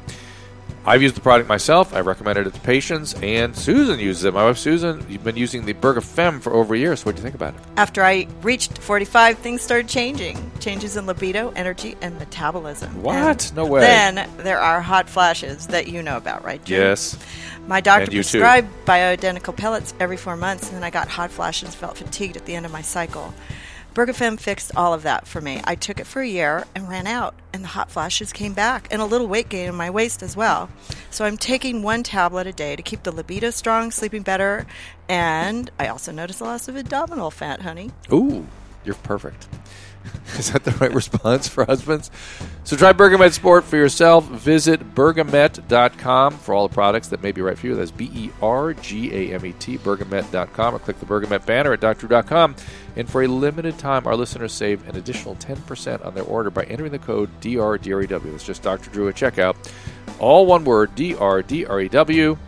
[0.86, 1.92] I've used the product myself.
[1.94, 4.34] I recommended it to patients, and Susan uses it.
[4.34, 6.96] My wife Susan, you've been using the Bergafem for over a year.
[6.96, 7.60] So, what do you think about it?
[7.76, 10.50] After I reached 45, things started changing.
[10.60, 13.02] Changes in libido, energy, and metabolism.
[13.02, 13.16] What?
[13.16, 13.80] And No way.
[13.80, 16.80] Then there are hot flashes that you know about, right, Jim?
[16.80, 17.18] Yes.
[17.66, 18.40] My doctor you too.
[18.40, 22.46] prescribed bioidentical pellets every four months, and then I got hot flashes, felt fatigued at
[22.46, 23.34] the end of my cycle.
[23.94, 25.60] Bergafem fixed all of that for me.
[25.64, 28.86] I took it for a year and ran out, and the hot flashes came back,
[28.90, 30.70] and a little weight gain in my waist as well.
[31.10, 34.66] So I'm taking one tablet a day to keep the libido strong, sleeping better,
[35.08, 37.90] and I also noticed a loss of abdominal fat, honey.
[38.12, 38.46] Ooh,
[38.84, 39.48] you're perfect.
[40.38, 42.10] Is that the right response for husbands?
[42.64, 44.26] So try Bergamet Sport for yourself.
[44.26, 47.74] Visit bergamet.com for all the products that may be right for you.
[47.74, 51.72] That's B E R G A M E T, bergamet.com, or click the Bergamet banner
[51.72, 52.56] at drdrew.com.
[52.96, 56.64] And for a limited time, our listeners save an additional 10% on their order by
[56.64, 58.30] entering the code DRDREW.
[58.30, 58.90] That's just Dr.
[58.90, 59.56] Drew at checkout.
[60.18, 62.38] All one word, DRDREW.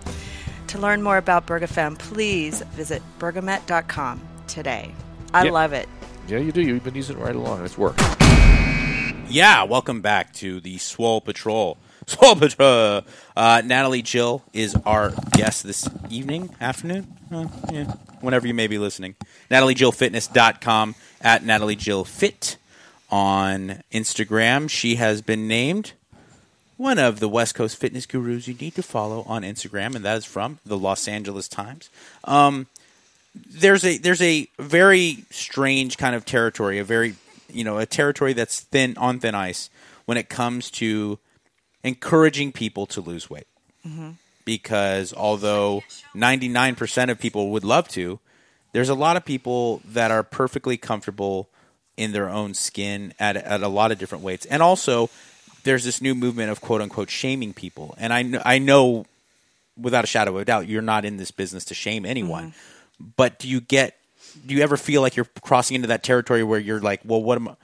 [0.68, 4.94] To learn more about Bergafem, please visit bergamet.com today.
[5.32, 5.52] I Yep.
[5.52, 5.88] love it.
[6.30, 6.62] Yeah, you do.
[6.62, 8.00] You've been using it right along, it's worked.
[9.28, 11.76] Yeah, welcome back to the Swole Patrol.
[12.06, 13.02] Swole Patrol.
[13.36, 18.78] Uh, Natalie Jill is our guest this evening, afternoon, uh, yeah, whenever you may be
[18.78, 19.16] listening.
[19.50, 22.58] NatalieJillFitness.com at Natalie Jill Fit
[23.10, 24.70] on Instagram.
[24.70, 25.94] She has been named
[26.76, 30.18] one of the West Coast fitness gurus you need to follow on Instagram, and that
[30.18, 31.90] is from the Los Angeles Times.
[32.22, 32.68] Um,
[33.34, 37.14] there's a there's a very strange kind of territory, a very
[37.48, 39.70] you know a territory that's thin on thin ice
[40.06, 41.18] when it comes to
[41.84, 43.46] encouraging people to lose weight.
[43.86, 44.10] Mm-hmm.
[44.44, 45.82] Because although
[46.16, 48.18] 99% of people would love to,
[48.72, 51.48] there's a lot of people that are perfectly comfortable
[51.96, 54.46] in their own skin at, at a lot of different weights.
[54.46, 55.10] And also,
[55.62, 57.94] there's this new movement of quote unquote shaming people.
[57.98, 59.04] And I, kn- I know
[59.76, 62.48] without a shadow of a doubt, you're not in this business to shame anyone.
[62.48, 62.79] Mm-hmm.
[63.16, 63.96] But do you get,
[64.46, 67.36] do you ever feel like you're crossing into that territory where you're like, well, what
[67.36, 67.56] am I,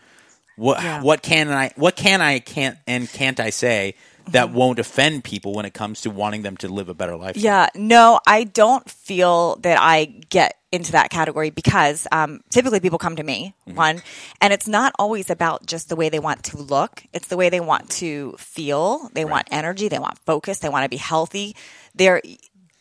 [0.57, 1.03] what, Yeah.
[1.03, 3.95] what can I, what can I can't and can't I say
[4.31, 7.37] that won't offend people when it comes to wanting them to live a better life?
[7.37, 12.99] Yeah, no, I don't feel that I get into that category because um, typically people
[12.99, 14.03] come to me, one,
[14.41, 17.05] and it's not always about just the way they want to look.
[17.13, 19.09] It's the way they want to feel.
[19.15, 19.89] They want energy.
[19.89, 20.59] They want focus.
[20.59, 21.55] They want to be healthy.
[21.95, 22.21] They're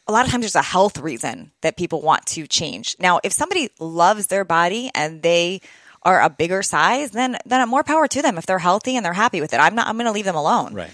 [0.07, 2.95] a lot of times there's a health reason that people want to change.
[2.99, 5.61] Now, if somebody loves their body and they
[6.03, 9.13] are a bigger size, then then more power to them if they're healthy and they're
[9.13, 9.57] happy with it.
[9.57, 10.91] I'm not I'm going to leave them alone Right.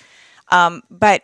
[0.89, 1.21] but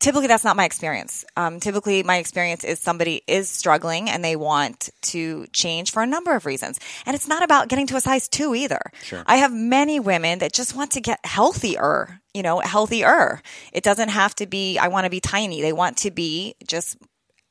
[0.00, 1.24] typically that's not my experience.
[1.36, 6.06] Um, typically, my experience is somebody is struggling and they want to change for a
[6.06, 6.80] number of reasons.
[7.06, 8.80] And it's not about getting to a size two either.
[9.04, 9.22] Sure.
[9.26, 13.40] I have many women that just want to get healthier, you know, healthier.
[13.72, 15.62] It doesn't have to be, I want to be tiny.
[15.62, 16.96] They want to be just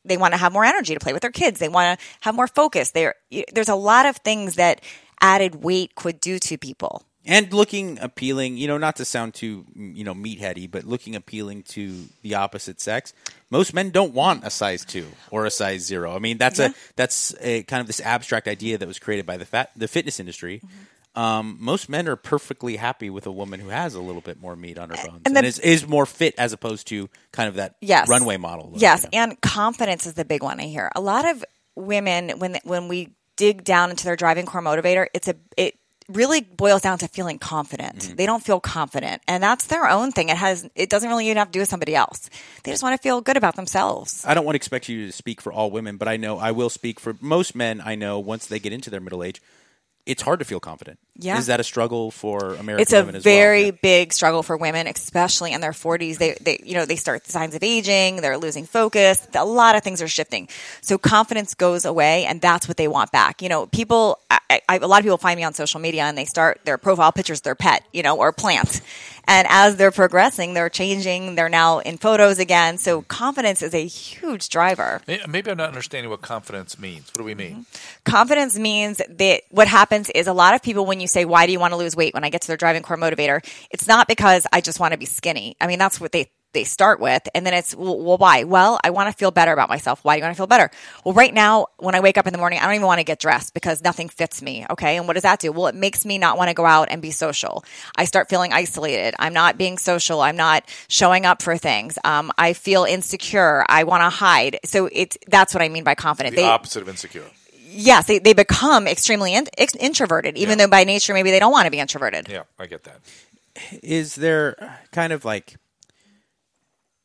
[0.06, 1.60] they want to have more energy to play with their kids.
[1.60, 2.92] They want to have more focus.
[2.92, 3.16] There,
[3.54, 4.82] there's a lot of things that
[5.22, 7.04] added weight could do to people.
[7.26, 11.62] and looking appealing you know not to sound too you know meatheady but looking appealing
[11.62, 13.14] to the opposite sex
[13.52, 16.74] most men don't want a size 2 or a size 0 i mean that's a
[16.96, 20.20] that's a kind of this abstract idea that was created by the fat the fitness
[20.20, 20.84] industry Mm-hmm.
[21.16, 24.56] Um, most men are perfectly happy with a woman who has a little bit more
[24.56, 27.56] meat on her bones and and, is, is more fit as opposed to kind of
[27.56, 28.08] that yes.
[28.08, 29.24] runway model look, Yes, you know?
[29.24, 30.90] and confidence is the big one I hear.
[30.96, 31.44] A lot of
[31.76, 35.76] women when when we dig down into their driving core motivator, it's a it
[36.08, 38.00] really boils down to feeling confident.
[38.00, 38.16] Mm-hmm.
[38.16, 40.30] They don't feel confident, and that's their own thing.
[40.30, 42.30] It has it doesn't really even have to do with somebody else.
[42.64, 44.24] They just want to feel good about themselves.
[44.26, 46.52] I don't want to expect you to speak for all women, but I know I
[46.52, 47.82] will speak for most men.
[47.84, 49.42] I know once they get into their middle age,
[50.12, 51.00] it's hard to feel confident.
[51.18, 51.38] Yeah.
[51.38, 53.74] is that a struggle for American It's a women as very well?
[53.74, 53.80] Yeah.
[53.84, 56.18] big struggle for women, especially in their 40s.
[56.18, 58.22] They, they, you know, they start signs of aging.
[58.22, 59.28] They're losing focus.
[59.36, 60.48] A lot of things are shifting.
[60.82, 63.42] So confidence goes away, and that's what they want back.
[63.42, 64.20] You know, people.
[64.30, 66.78] I, I, a lot of people find me on social media, and they start their
[66.78, 68.82] profile pictures, their pet, you know, or plant.
[69.32, 71.36] And as they're progressing, they're changing.
[71.36, 72.78] They're now in photos again.
[72.78, 75.02] So confidence is a huge driver.
[75.08, 77.08] Maybe I'm not understanding what confidence means.
[77.08, 77.52] What do we mean?
[77.52, 78.12] Mm-hmm.
[78.12, 81.54] confidence means that what happens is a lot of people when you say why do
[81.54, 84.08] you want to lose weight when i get to their driving core motivator it's not
[84.08, 87.28] because i just want to be skinny i mean that's what they they start with
[87.34, 88.44] and then it's well, well why?
[88.44, 90.04] Well i want to feel better about myself.
[90.04, 90.70] Why do you want to feel better?
[91.06, 93.04] Well right now when i wake up in the morning i don't even want to
[93.06, 94.98] get dressed because nothing fits me okay?
[94.98, 95.52] And what does that do?
[95.52, 97.64] Well it makes me not want to go out and be social.
[97.96, 99.16] I start feeling isolated.
[99.20, 100.22] I'm not being social.
[100.22, 101.98] I'm not showing up for things.
[102.04, 103.66] Um, i feel insecure.
[103.70, 104.60] I want to hide.
[104.66, 106.36] So it's that's what i mean by confident.
[106.36, 107.24] The opposite of insecure.
[107.74, 110.66] yes, they, they become extremely in, ex- introverted, even Yeah.
[110.66, 112.28] though by nature maybe they don't want to be introverted.
[112.28, 113.00] Yeah, I get that.
[113.84, 115.56] is there kind of like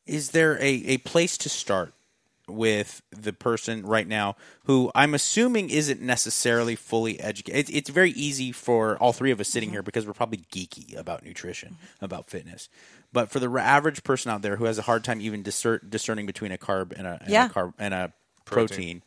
[0.07, 1.93] is there a, a place to start
[2.47, 7.59] with the person right now who I'm assuming isn't necessarily fully educated.
[7.59, 9.85] It's, it's very easy for all three of us sitting here mm-hmm.
[9.85, 12.69] because we're probably geeky about nutrition, about fitness.
[13.11, 16.25] But for the average person out there who has a hard time even discer- discerning
[16.25, 17.47] between a carb and a, and Yeah.
[17.47, 18.13] a carb and a
[18.45, 18.67] Protein.
[18.67, 19.03] protein,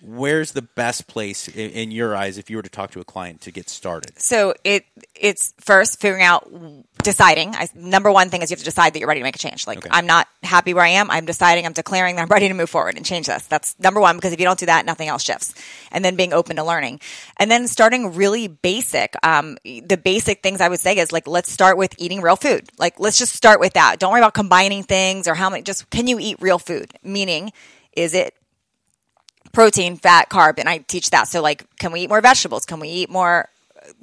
[0.00, 3.04] where's the best place in, in your eyes if you were to talk to a
[3.04, 4.18] client to get started?
[4.18, 4.84] So it
[5.14, 6.50] it's first figuring out
[7.02, 7.54] deciding.
[7.54, 9.38] I, number one thing is you have to decide that you're ready to make a
[9.38, 9.66] change.
[9.66, 9.88] Like Okay.
[9.90, 11.10] I'm not happy where I am.
[11.10, 11.66] I'm deciding.
[11.66, 13.46] I'm declaring that I'm ready to move forward and change this.
[13.46, 15.54] That's number one because if you don't do that, nothing else shifts.
[15.90, 17.00] And then being open to learning,
[17.38, 19.14] and then starting really basic.
[19.22, 22.68] Um, the basic things I would say is like let's start with eating real food.
[22.78, 23.98] Like let's just start with that.
[23.98, 25.62] Don't worry about combining things or how many.
[25.62, 26.92] Just can you eat real food?
[27.02, 27.52] Meaning,
[27.92, 28.34] is it
[29.52, 31.28] protein, fat, carb, and I teach that.
[31.28, 32.64] So, like, can we eat more vegetables?
[32.64, 33.48] Can we eat more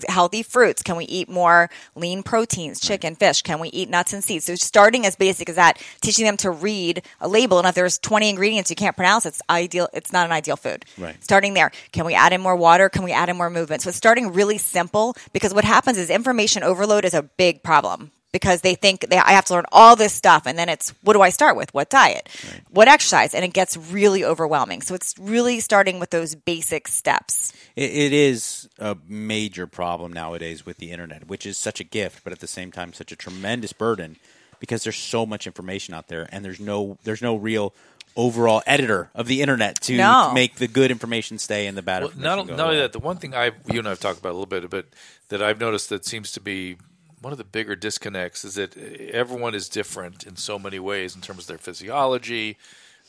[0.07, 0.81] healthy fruits?
[0.81, 3.41] Can we eat more lean proteins, chicken, fish?
[3.41, 4.45] Can we eat nuts and seeds?
[4.45, 7.97] So, starting as basic as that, teaching them to read a label, and if there's
[7.99, 9.87] 20 ingredients you can't pronounce, it's ideal.
[9.93, 10.85] It's not an ideal food.
[10.97, 11.21] Right.
[11.23, 12.89] Starting there, can we add in more water?
[12.89, 13.81] Can we add in more movement?
[13.81, 18.11] So, it's starting really simple because what happens is information overload is a big problem.
[18.35, 20.45] Because they think they, I have to learn all this stuff.
[20.45, 21.73] And then it's, what do I start with?
[21.73, 22.27] What diet?
[22.69, 23.33] What exercise?
[23.33, 24.81] And it gets really overwhelming.
[24.81, 27.53] So it's really starting with those basic steps.
[27.77, 32.25] It, it is a major problem nowadays with the internet, which is such a gift,
[32.25, 34.17] but at the same time such a tremendous burden
[34.59, 37.73] because there's so much information out there, and there's no there's no real
[38.17, 40.33] overall editor of the internet to No.
[40.33, 42.91] make the good information stay and the bad Well, information not, go not only that,
[42.91, 44.87] the one thing I you and I have talked about a little bit, but
[45.29, 46.77] that I've noticed that seems to be
[47.25, 51.21] one of the bigger disconnects is that everyone is different in so many ways in
[51.21, 52.55] terms of their physiology,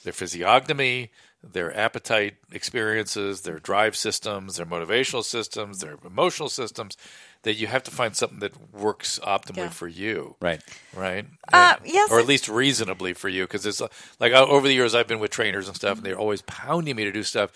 [0.05, 1.11] their physiognomy,
[1.45, 6.97] their appetite experiences, their drive systems, their motivational systems, their emotional systems.
[7.43, 9.69] That you have to find something that works optimally Yeah.
[9.69, 10.63] for you right.
[10.95, 11.27] right?
[11.53, 11.93] Uh, Yeah.
[11.93, 12.11] yes.
[12.11, 15.07] or at least reasonably for you, because it's uh, like uh, over the years I've
[15.07, 17.51] been with trainers and stuff, and they're always pounding me to do stuff.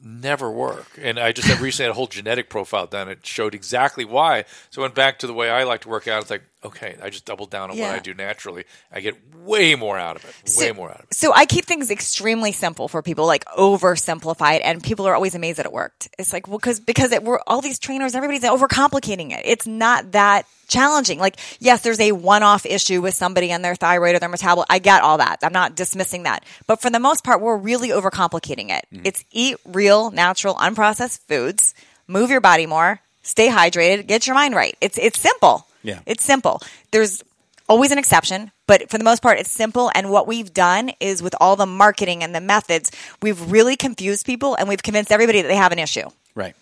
[0.00, 3.08] Never work, and I just recently had a whole genetic profile done.
[3.08, 4.44] It showed exactly why.
[4.70, 6.22] So I went back to the way I like to work out.
[6.22, 8.64] It's like, okay, I just doubled down on what I do naturally.
[8.92, 10.30] I get way more out of it.
[10.58, 11.14] Way So- more out of it.
[11.14, 15.58] So I keep things extremely simple for people, like oversimplified, and people are always amazed
[15.58, 16.08] that it worked.
[16.18, 19.42] It's like, well, because because it, we're all these trainers, everybody's overcomplicating it.
[19.44, 21.18] It's not that challenging.
[21.18, 24.66] Like, yes, there's a one-off issue with somebody and their thyroid or their metabolism.
[24.68, 25.38] I get all that.
[25.42, 28.86] I'm not dismissing that, but for the most part, we're really overcomplicating it.
[28.92, 29.02] Mm-hmm.
[29.06, 31.74] It's eat real, natural, unprocessed foods,
[32.06, 34.76] move your body more, stay hydrated, get your mind right.
[34.80, 35.66] It's it's simple.
[35.82, 36.00] Yeah.
[36.06, 36.60] It's simple.
[36.90, 37.22] There's
[37.68, 39.90] always an exception, but for the most part, it's simple.
[39.94, 42.90] And what we've done is with all the marketing and the methods,
[43.22, 46.08] we've really confused people and we've convinced everybody that they have an issue.
[46.34, 46.54] Right.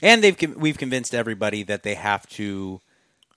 [0.00, 2.80] And they've we've convinced everybody that they have to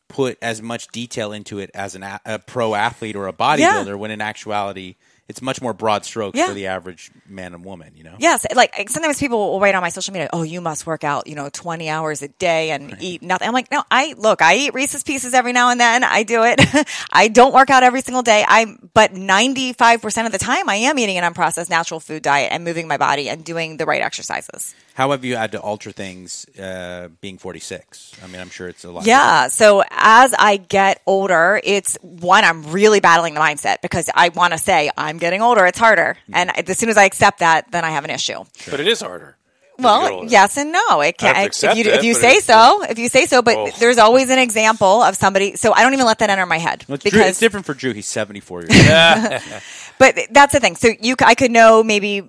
[0.08, 3.98] put as much detail into it as an a, a pro athlete or a bodybuilder
[3.98, 4.96] when in actuality
[5.28, 6.48] it's much more broad strokes Yeah.
[6.48, 8.16] for the average man and woman, you know.
[8.20, 11.26] Yes, like sometimes people will write on my social media, "Oh, you must work out,
[11.28, 14.56] you know, twenty hours a day and eat nothing." I'm like, no, I look, I
[14.56, 16.04] eat Reese's Pieces every now and then.
[16.04, 16.60] I do it.
[17.12, 18.46] I don't work out every single day.
[18.48, 22.22] I, but ninety five percent of the time, I am eating an unprocessed natural food
[22.22, 24.76] diet and moving my body and doing the right exercises.
[24.94, 28.14] How have you had to alter things uh, being 46?
[28.24, 29.06] I mean, I'm sure it's a lot.
[29.06, 29.50] Yeah.
[29.50, 34.54] So as I get older, it's one, I'm really battling the mindset because I want
[34.54, 35.66] to say I'm getting older.
[35.66, 36.18] It's harder.
[36.30, 36.34] Mm.
[36.36, 38.44] And as soon as I accept that, then I have an issue.
[38.70, 39.38] But it is harder.
[39.78, 41.02] as you get Well, yes and no.
[41.02, 43.42] It can if you it, if you say so, if you say so.
[43.42, 43.70] But Oh.
[43.80, 45.56] there's always an example of somebody.
[45.56, 47.66] So I don't even let that enter my head Well, it's, Drew, because it's different
[47.66, 47.94] for Drew.
[47.94, 49.42] He's 74 years old.
[49.98, 50.76] But that's the thing.
[50.76, 52.22] So you, I could know maybe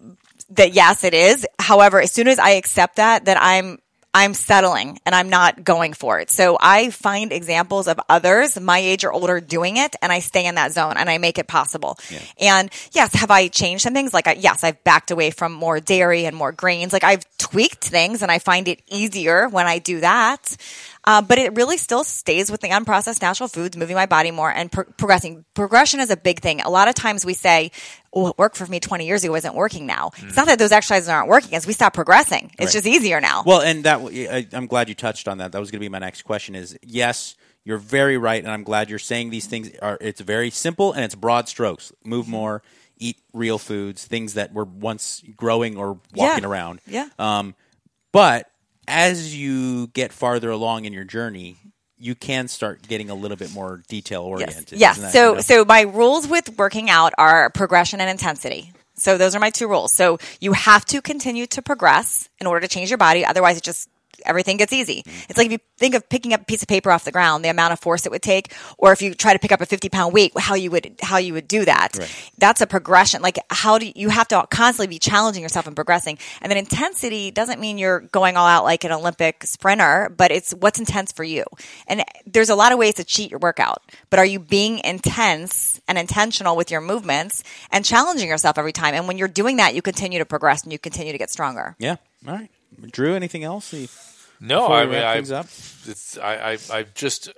[0.50, 1.44] that yes, it is.
[1.58, 3.78] However, as soon as I accept that, that I'm,
[4.16, 6.30] I'm settling and I'm not going for it.
[6.30, 10.46] So I find examples of others my age or older doing it and I stay
[10.46, 11.98] in that zone and I make it possible.
[12.40, 14.14] And yes, have I changed some things?
[14.14, 16.94] Like, I, yes, I've backed away from more dairy and more grains.
[16.94, 20.56] Like I've tweaked things and I find it easier when I do that.
[21.04, 24.50] Uh, but it really still stays with the unprocessed natural foods, moving my body more
[24.50, 25.44] and pro- progressing.
[25.54, 26.62] Progression is a big thing.
[26.62, 27.70] A lot of times we say,
[28.05, 30.72] "Oh, what worked for me 20 years ago isn't working now." It's not that those
[30.72, 32.72] exercises aren't working; as we stop progressing, it's Right.
[32.72, 33.42] just easier now.
[33.46, 35.52] Well, and that I, I'm glad you touched on that.
[35.52, 36.54] That was going to be my next question.
[36.54, 39.98] Is yes, you're very right, and I'm glad you're saying these things are.
[40.00, 41.92] It's very simple and it's broad strokes.
[42.04, 42.62] Move more,
[42.98, 46.48] eat real foods, things that were once growing or walking Yeah.
[46.48, 46.80] around.
[46.86, 47.08] Yeah.
[47.18, 47.54] Um,
[48.12, 48.50] but
[48.88, 51.56] as you get farther along in your journey,
[51.98, 54.78] you can start getting a little bit more detail oriented.
[54.78, 54.98] Yes.
[54.98, 55.40] That, So, you know?
[55.40, 58.72] so my rules with working out are progression and intensity.
[58.94, 59.92] So those are my two rules.
[59.92, 63.24] So you have to continue to progress in order to change your body.
[63.24, 63.88] Otherwise, it just
[64.24, 65.02] everything gets easy.
[65.02, 65.26] Mm-hmm.
[65.28, 67.44] It's like if you think of picking up a piece of paper off the ground,
[67.44, 69.66] the amount of force it would take, or if you try to pick up a
[69.66, 71.98] 50 pound weight, how you would, how you would do that.
[72.38, 73.22] That's a progression.
[73.22, 76.18] Like how do you, you have to constantly be challenging yourself and progressing.
[76.40, 80.52] And then intensity doesn't mean you're going all out like an Olympic sprinter, but it's
[80.52, 81.44] what's intense for you.
[81.86, 85.80] And there's a lot of ways to cheat your workout, but are you being intense
[85.88, 88.94] and intentional with your movements and challenging yourself every time?
[88.94, 91.74] And when you're doing that, you continue to progress and you continue to get stronger.
[91.78, 91.96] yeah.
[92.26, 92.50] All right,
[92.90, 93.14] Drew.
[93.14, 93.72] Anything else?
[93.72, 93.88] You-
[94.40, 95.46] No, I mean, I, up?
[95.86, 97.30] It's, I, I, I'm just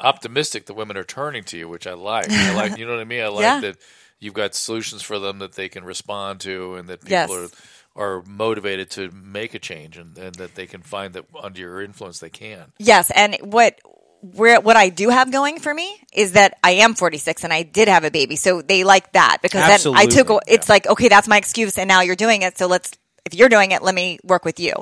[0.00, 2.30] optimistic that women are turning to you, which I like.
[2.30, 3.22] I like, you know what I mean?
[3.22, 3.60] I like Yeah.
[3.60, 3.76] that
[4.20, 7.30] you've got solutions for them that they can respond to, and that people Yes.
[7.30, 7.48] are
[7.96, 11.82] are motivated to make a change, and, and that they can find that under your
[11.82, 12.72] influence they can.
[12.78, 13.80] Yes, and what
[14.20, 17.62] where what I do have going for me is that I am 46 and I
[17.64, 20.20] did have a baby, so they like that because then I took.
[20.30, 22.92] Absolutely, It's like okay, that's my excuse, and now you're doing it, so let's
[23.28, 24.72] if you're doing it, let me work with you.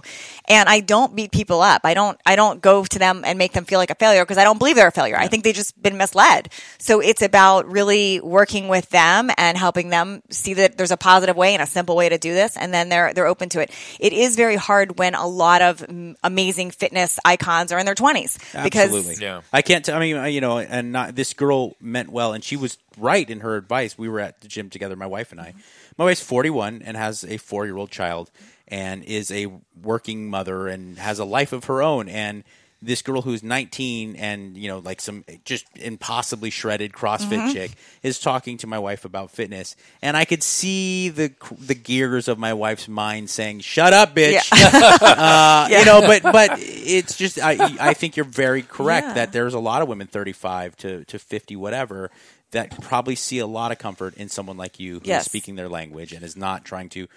[0.48, 1.82] And I don't beat people up.
[1.84, 4.38] I don't, I don't go to them and make them feel like a failure because
[4.38, 5.16] I don't believe they're a failure.
[5.16, 6.48] I think they've just been misled.
[6.78, 11.36] So it's about really working with them and helping them see that there's a positive
[11.36, 12.56] way and a simple way to do this.
[12.56, 13.70] And then they're, they're open to it.
[13.98, 15.84] It is very hard when a lot of
[16.22, 19.16] amazing fitness icons are in their 20s because Absolutely.
[19.20, 19.40] Yeah.
[19.52, 19.84] I can't.
[19.84, 22.78] T- I mean, uh, you know, and not, this girl meant well, and she was
[22.98, 23.96] right in her advice.
[23.98, 25.54] We were at the gym together, my wife and I.
[25.98, 28.30] My wife's forty-one and has a four-year-old child,
[28.68, 29.48] and is a
[29.82, 32.08] working mother and has a life of her own.
[32.08, 32.44] And
[32.82, 37.72] this girl who's 19 and you know like some just impossibly shredded CrossFit chick
[38.02, 42.38] is talking to my wife about fitness, and I could see the the gears of
[42.38, 47.56] my wife's mind saying, "Shut up, bitch." uh, you know, but but it's just I
[47.80, 49.14] I think you're very correct Yeah.
[49.14, 52.10] that there's a lot of women 35 to to 50 whatever
[52.52, 55.24] that probably see a lot of comfort in someone like you who's Yes.
[55.24, 57.08] speaking their language and is not trying to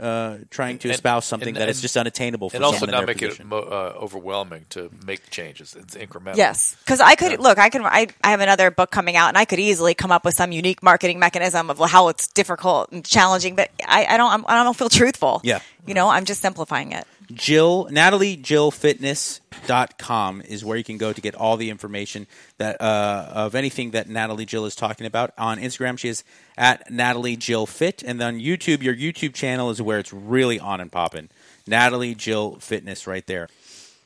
[0.00, 2.90] uh, trying to And- espouse something and- that is just unattainable for and also someone
[2.90, 3.46] in not their make position.
[3.46, 5.74] it mo- uh, overwhelming to make changes.
[5.76, 6.36] It's incremental.
[6.36, 7.58] Yes, because I could look.
[7.58, 7.84] I can.
[7.84, 10.52] I, I have another book coming out, and I could easily come up with some
[10.52, 13.56] unique marketing mechanism of how it's difficult and challenging.
[13.56, 14.30] But I, I don't.
[14.30, 15.40] I'm, I don't feel truthful.
[15.42, 15.58] Yeah.
[15.84, 17.04] you know, I'm just simplifying it.
[17.32, 22.26] Jill Natalie JillFitness.com is where you can go to get all the information
[22.56, 25.32] that uh, of anything that Natalie Jill is talking about.
[25.36, 26.24] On Instagram, she is
[26.56, 30.80] at Natalie Jill Fit, and on YouTube, your YouTube channel is where it's really on
[30.80, 31.28] and popping.
[31.66, 33.48] Natalie Jill Fitness, right there.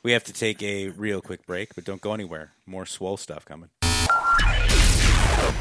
[0.03, 2.51] We have to take a real quick break, but don't go anywhere.
[2.67, 3.69] More swole stuff coming.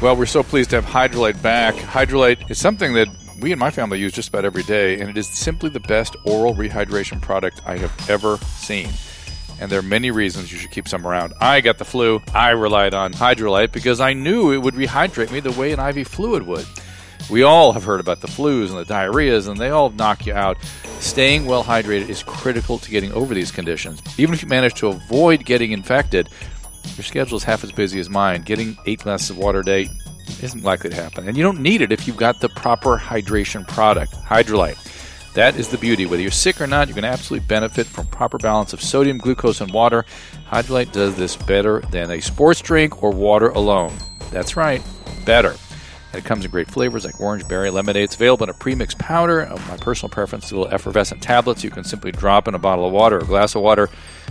[0.02, 1.76] Well, we're so pleased to have Hydralyte back.
[1.76, 3.06] Hydralyte is something that
[3.42, 6.14] we and my family use just about every day, and it is simply the best
[6.24, 8.88] oral rehydration product I have ever seen.
[9.60, 11.34] And there are many reasons you should keep some around.
[11.40, 12.22] I got the flu.
[12.32, 16.06] I relied on Hydralyte because I knew it would rehydrate me the way an IV
[16.08, 16.66] fluid would.
[17.30, 20.34] We all have heard about the flus and the diarrheas, and they all knock you
[20.34, 20.56] out.
[21.00, 24.00] Staying well hydrated is critical to getting over these conditions.
[24.18, 26.28] Even if you manage to avoid getting infected,
[26.96, 28.42] your schedule is half as busy as mine.
[28.42, 29.88] Getting eight glasses of water a day
[30.40, 31.28] isn't likely to happen.
[31.28, 34.78] And you don't need it if you've got the proper hydration product, Hydralyte.
[35.34, 36.04] That is the beauty.
[36.04, 39.62] Whether you're sick or not, you can absolutely benefit from proper balance of sodium, glucose,
[39.62, 40.04] and water.
[40.50, 43.94] Hydralyte does this better than a sports drink or water alone.
[44.30, 44.82] That's right,
[45.24, 45.54] better.
[46.12, 48.04] And it comes in great flavors like orange, berry, lemonade.
[48.04, 49.40] It's available in a pre-mixed powder.
[49.40, 52.92] Of my personal preference, little effervescent tablets you can simply drop in a bottle of
[52.92, 53.88] water or a glass of water,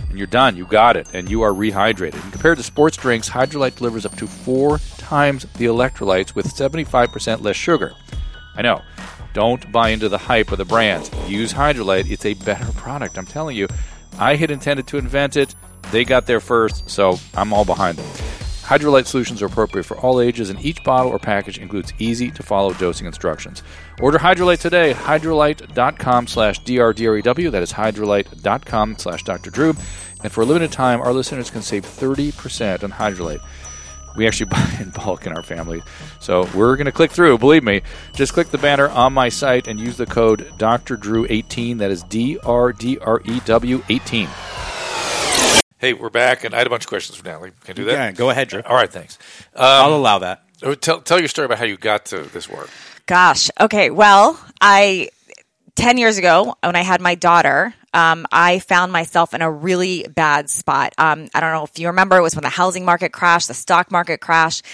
[0.08, 0.56] and you're done.
[0.56, 2.22] You got it, and you are rehydrated.
[2.22, 4.78] And compared to sports drinks, Hydralyte delivers up to four
[5.12, 7.92] times the electrolytes with 75% less sugar.
[8.56, 8.80] I know.
[9.34, 11.10] Don't buy into the hype of the brands.
[11.28, 12.10] Use Hydralyte.
[12.10, 13.18] It's a better product.
[13.18, 13.68] I'm telling you.
[14.18, 15.54] I had intended to invent it.
[15.90, 18.06] They got there first, so I'm all behind them.
[18.62, 23.06] Hydralyte solutions are appropriate for all ages, and each bottle or package includes easy-to-follow dosing
[23.06, 23.62] instructions.
[24.00, 27.50] Order Hydralyte today at hydralyte.com slash DRDREW.
[27.50, 29.50] That is hydralyte.com slash Dr.
[29.50, 29.74] Drew.
[30.22, 33.40] And for a limited time, our listeners can save 30% on Hydralyte.
[34.16, 35.82] We actually buy in bulk in our family.
[36.20, 37.38] So we're going to click through.
[37.38, 37.82] Believe me,
[38.14, 40.96] just click the banner on my site and use the code Dr.
[40.96, 44.28] Drew 18 That is D R D R E W 18.
[45.78, 47.50] Hey, we're back, and I had a bunch of questions for Natalie.
[47.64, 47.92] Can I do that?
[47.92, 48.62] Yeah, go ahead, Drew.
[48.62, 49.18] All right, thanks.
[49.56, 50.44] Um, I'll allow that.
[50.62, 52.70] Oh, Tell, tell your story about how you got to this work.
[53.06, 53.50] Gosh.
[53.58, 53.90] Okay.
[53.90, 55.08] Well, I,
[55.74, 60.06] 10 years ago, when I had my daughter, um, I found myself in a really
[60.14, 60.94] bad spot.
[60.98, 63.54] Um, I don't know if you remember, it was when the housing market crashed, the
[63.54, 64.64] stock market crashed.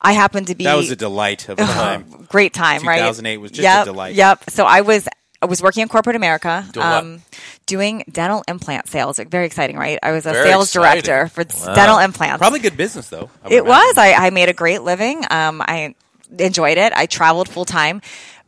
[0.00, 2.26] I happened to be That was a delight of a time.
[2.28, 2.98] great time, right?
[2.98, 4.14] 2008 was just a delight.
[4.14, 4.50] Yep.
[4.50, 5.08] So I was
[5.40, 7.22] I was working in corporate America, um,
[7.66, 9.18] Doing dental implant sales.
[9.18, 9.98] Very exciting, right?
[10.02, 11.02] I was a Very sales exciting.
[11.02, 12.38] director for dental implants.
[12.38, 13.28] Probably good business though.
[13.44, 13.66] It imagine.
[13.66, 13.98] was.
[13.98, 15.24] I, I made a great living.
[15.30, 15.94] Um, I
[16.38, 16.92] enjoyed it.
[16.92, 18.00] I traveled full time.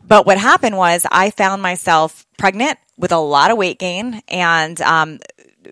[0.06, 4.80] But what happened was I found myself pregnant with a lot of weight gain and
[4.80, 5.18] um,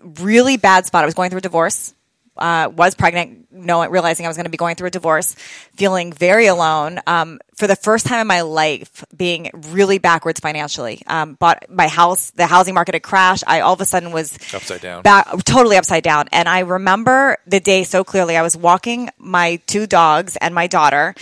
[0.02, 1.02] really bad spot.
[1.02, 1.94] I was going through a divorce.
[2.36, 5.34] Uh, was pregnant, knowing realizing I was going to be going through a divorce,
[5.74, 7.00] feeling very alone.
[7.04, 11.02] Um, for the first time in my life, being really backwards financially.
[11.08, 13.42] Um, bought my house, the housing market had crashed.
[13.44, 15.02] I all of a sudden was Upside down.
[15.02, 16.28] back totally upside down.
[16.30, 18.36] And I remember the day so clearly.
[18.36, 21.16] I was walking my two dogs and my daughter.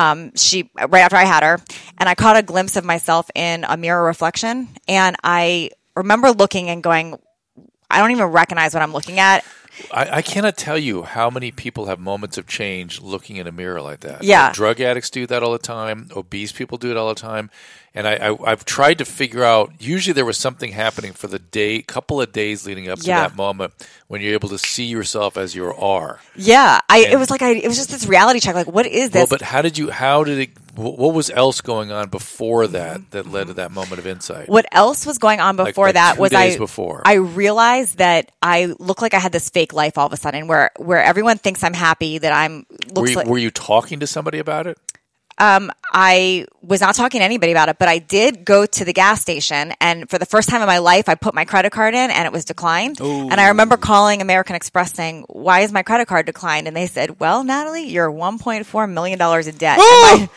[0.00, 1.60] Um, she right after I had her,
[1.98, 6.70] and I caught a glimpse of myself in a mirror reflection, and I remember looking
[6.70, 7.18] and going,
[7.90, 9.44] I don't even recognize what I'm looking at.
[9.92, 13.52] I, I cannot tell you how many people have moments of change looking in a
[13.52, 14.22] mirror like that.
[14.22, 14.52] Yeah.
[14.52, 16.08] Drug addicts do that all the time.
[16.14, 17.50] Obese people do it all the time.
[17.92, 19.72] And I, I, I've tried to figure out.
[19.80, 23.22] Usually, there was something happening for the day, couple of days leading up to Yeah.
[23.22, 23.72] that moment
[24.06, 26.20] when you're able to see yourself as you are.
[26.36, 26.98] Yeah, I.
[27.10, 27.50] It was like I.
[27.50, 28.54] It was just this reality check.
[28.54, 29.30] Like, what is Well, this?
[29.30, 29.90] but how did you?
[29.90, 30.50] How did it?
[30.76, 34.48] What was else going on before that that led to that moment of insight?
[34.48, 37.02] What else was going on before like that two was I before.
[37.04, 40.46] I realized that I look like I had this fake life all of a sudden
[40.46, 44.06] where where everyone thinks I'm happy that I'm Were you, like were you talking to
[44.06, 44.78] somebody about it?
[45.40, 48.92] Um, I was not talking to anybody about it, but I did go to the
[48.92, 51.94] gas station and for the first time in my life I put my credit card
[51.94, 53.00] in and it was declined.
[53.00, 56.86] And I remember calling American Express saying, "Why is my credit card declined?" And they
[56.86, 59.78] said, "Well, Natalie, you're 1.4 million dollars in debt."
[60.20, 60.28] My-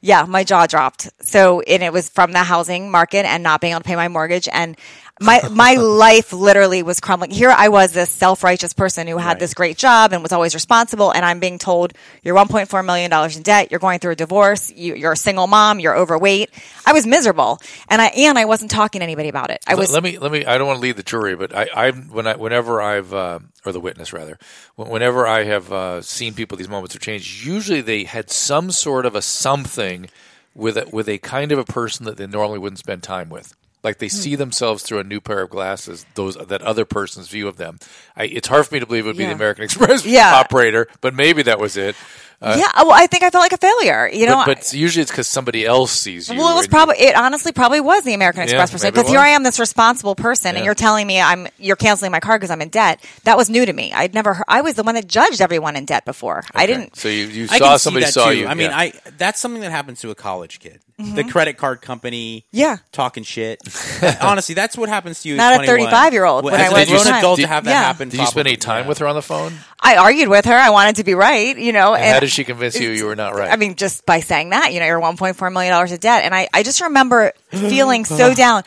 [0.00, 1.08] yeah, my jaw dropped.
[1.20, 4.08] So, and it was from the housing market and not being able to pay my
[4.08, 4.76] mortgage and
[5.20, 7.30] my my life literally was crumbling.
[7.30, 10.54] Here I was, this self righteous person who had this great job and was always
[10.54, 11.92] responsible, and I'm being told
[12.22, 13.70] you're 1.4 million dollars in debt.
[13.70, 14.70] You're going through a divorce.
[14.72, 15.80] You, you're a single mom.
[15.80, 16.50] You're overweight.
[16.84, 19.62] I was miserable, and I and I wasn't talking to anybody about it.
[19.66, 20.44] I Let- was let me let me.
[20.44, 23.38] I don't want to lead the jury, but I, I when I whenever I've uh,
[23.64, 24.38] or the witness rather,
[24.76, 29.06] whenever I have uh, seen people these moments of change, usually they had some sort
[29.06, 30.08] of a something
[30.54, 33.54] with a, with a kind of a person that they normally wouldn't spend time with.
[33.82, 34.38] Like they see hmm.
[34.38, 37.78] themselves through a new pair of glasses, those that other person's view of them.
[38.16, 39.28] I, it's hard for me to believe it would be Yeah.
[39.30, 40.34] the American Express Yeah.
[40.34, 41.94] operator, but maybe that was it.
[42.42, 42.66] Yeah.
[42.76, 44.08] Well, I think I felt like a failure.
[44.12, 46.38] You know, but, but usually it's because somebody else sees you.
[46.38, 47.16] Well, it was probably it.
[47.16, 49.18] Honestly, probably was the American Yeah, Express person maybe because here.
[49.20, 52.50] I am, this responsible person, and you're telling me I'm you're canceling my card because
[52.50, 53.02] I'm in debt.
[53.24, 53.92] That was new to me.
[53.92, 54.34] I'd never.
[54.34, 56.44] Heard, I was the one that judged everyone in debt before.
[56.54, 56.96] I didn't.
[56.96, 58.36] So you, you I saw can somebody see that saw too.
[58.38, 58.46] you.
[58.46, 58.78] I mean, yeah.
[58.78, 60.80] I that's something that happens to a college kid.
[60.98, 62.56] The credit card company, Mm-hmm.
[62.56, 62.76] Yeah.
[62.90, 63.60] talking shit.
[64.22, 65.34] Honestly, that's what happens to you.
[65.36, 67.18] at Not a 35-year-old Well, when as I a was grown 21.
[67.18, 67.82] adult to Did- have that yeah.
[67.82, 68.08] happen.
[68.08, 68.88] Did you spend any time yeah.
[68.88, 69.52] with her on the phone?
[69.80, 70.54] I argued with her.
[70.54, 71.56] I wanted to be right.
[71.56, 73.50] You know, And how did she convince you you were not right?
[73.52, 76.34] I mean, just by saying that, you know, you're 1.4 million dollars in debt, and
[76.34, 78.62] I, I just remember feeling so down.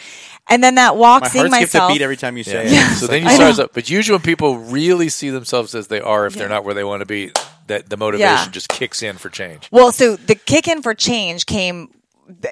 [0.52, 1.94] And then that walk, My seeing heart skips a myself.
[1.94, 2.92] beat every time you say Yeah.
[2.92, 2.96] it.
[2.96, 3.60] So then you start.
[3.60, 6.74] up- But usually, when people really see themselves as they are, if they're not where
[6.74, 7.32] they want to be,
[7.68, 8.48] that the motivation Yeah.
[8.50, 9.68] just kicks in for change.
[9.72, 11.90] Well, so the kick in for change came.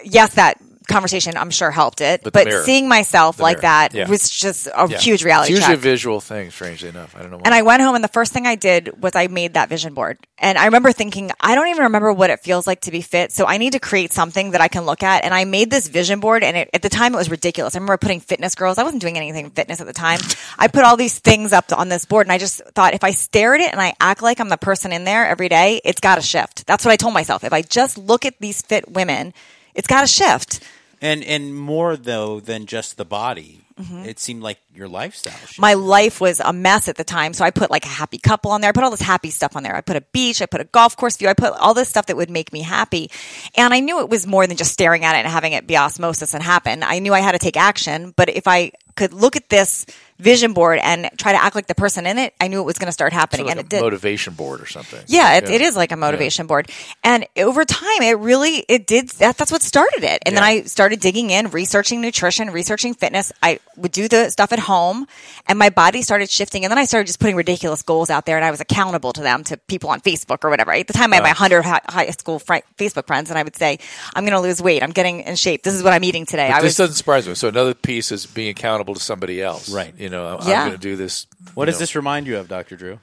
[0.03, 3.61] Yes, that conversation I'm sure helped it, But but seeing myself The like mirror.
[3.61, 4.07] that Yeah.
[4.07, 4.97] was just a Yeah.
[4.97, 5.79] huge reality It's usually check.
[5.85, 6.51] a visual thing.
[6.51, 7.38] Strangely enough, I don't know.
[7.38, 7.43] Why.
[7.45, 9.93] And I went home, and the first thing I did was I made that vision
[9.93, 10.17] board.
[10.39, 13.31] And I remember thinking, I don't even remember what it feels like to be fit.
[13.31, 15.23] So I need to create something that I can look at.
[15.23, 17.75] And I made this vision board, and it, at the time it was ridiculous.
[17.75, 18.77] I remember putting fitness girls.
[18.77, 20.19] I wasn't doing anything fitness at the time.
[20.59, 23.11] I put all these things up on this board, and I just thought if I
[23.11, 25.99] stare at it and I act like I'm the person in there every day, it's
[26.01, 26.65] got to shift.
[26.67, 27.43] That's what I told myself.
[27.43, 29.33] If I just look at these fit women,
[29.75, 30.59] it's got to shift.
[31.01, 34.05] And and more though than just the body, mm-hmm.
[34.05, 35.34] it seemed like your lifestyle.
[35.34, 35.61] Mm-hmm.
[35.61, 37.34] my life was a mess at the time.
[37.34, 38.69] So I put like a happy couple on there.
[38.69, 39.75] I put all this happy stuff on there.
[39.75, 40.41] I put a beach.
[40.41, 41.28] I put a golf course view.
[41.28, 43.09] I put all this stuff that would make me happy.
[43.55, 45.75] And I knew it was more than just staring at it and having it be
[45.75, 46.84] osmosis and happen.
[46.84, 48.13] I knew I had to take action.
[48.15, 49.86] But if I could look at this
[50.19, 52.80] vision board and try to act like the person in it, I knew it was
[52.80, 53.45] going to start happening.
[53.45, 53.82] So like and it did.
[53.82, 54.99] motivation board or something.
[55.05, 56.71] Yeah, it, it is like a motivation board.
[57.03, 60.23] And over time, it really, it did, that, that's what started it.
[60.25, 63.32] And then I started digging in, researching nutrition, researching fitness.
[63.43, 65.07] I would do the stuff at home
[65.47, 66.63] and my body started shifting.
[66.63, 69.22] And then I started just putting ridiculous goals out there and I was accountable to
[69.22, 70.72] them, to people on Facebook or whatever.
[70.74, 73.43] At the time, I had my 100 hi- high school fri- Facebook friends and I
[73.43, 73.80] would say,
[74.15, 74.84] I'm going to lose weight.
[74.84, 75.63] I'm getting in shape.
[75.63, 76.49] This is what I'm eating today.
[76.49, 77.34] I this was, doesn't surprise me.
[77.36, 79.70] So another piece is being accountable to somebody else.
[79.70, 79.93] Right.
[79.97, 80.65] You know, I'm Yeah.
[80.65, 81.26] going to do this.
[81.55, 82.99] What does know, this remind you of, Doctor Drew?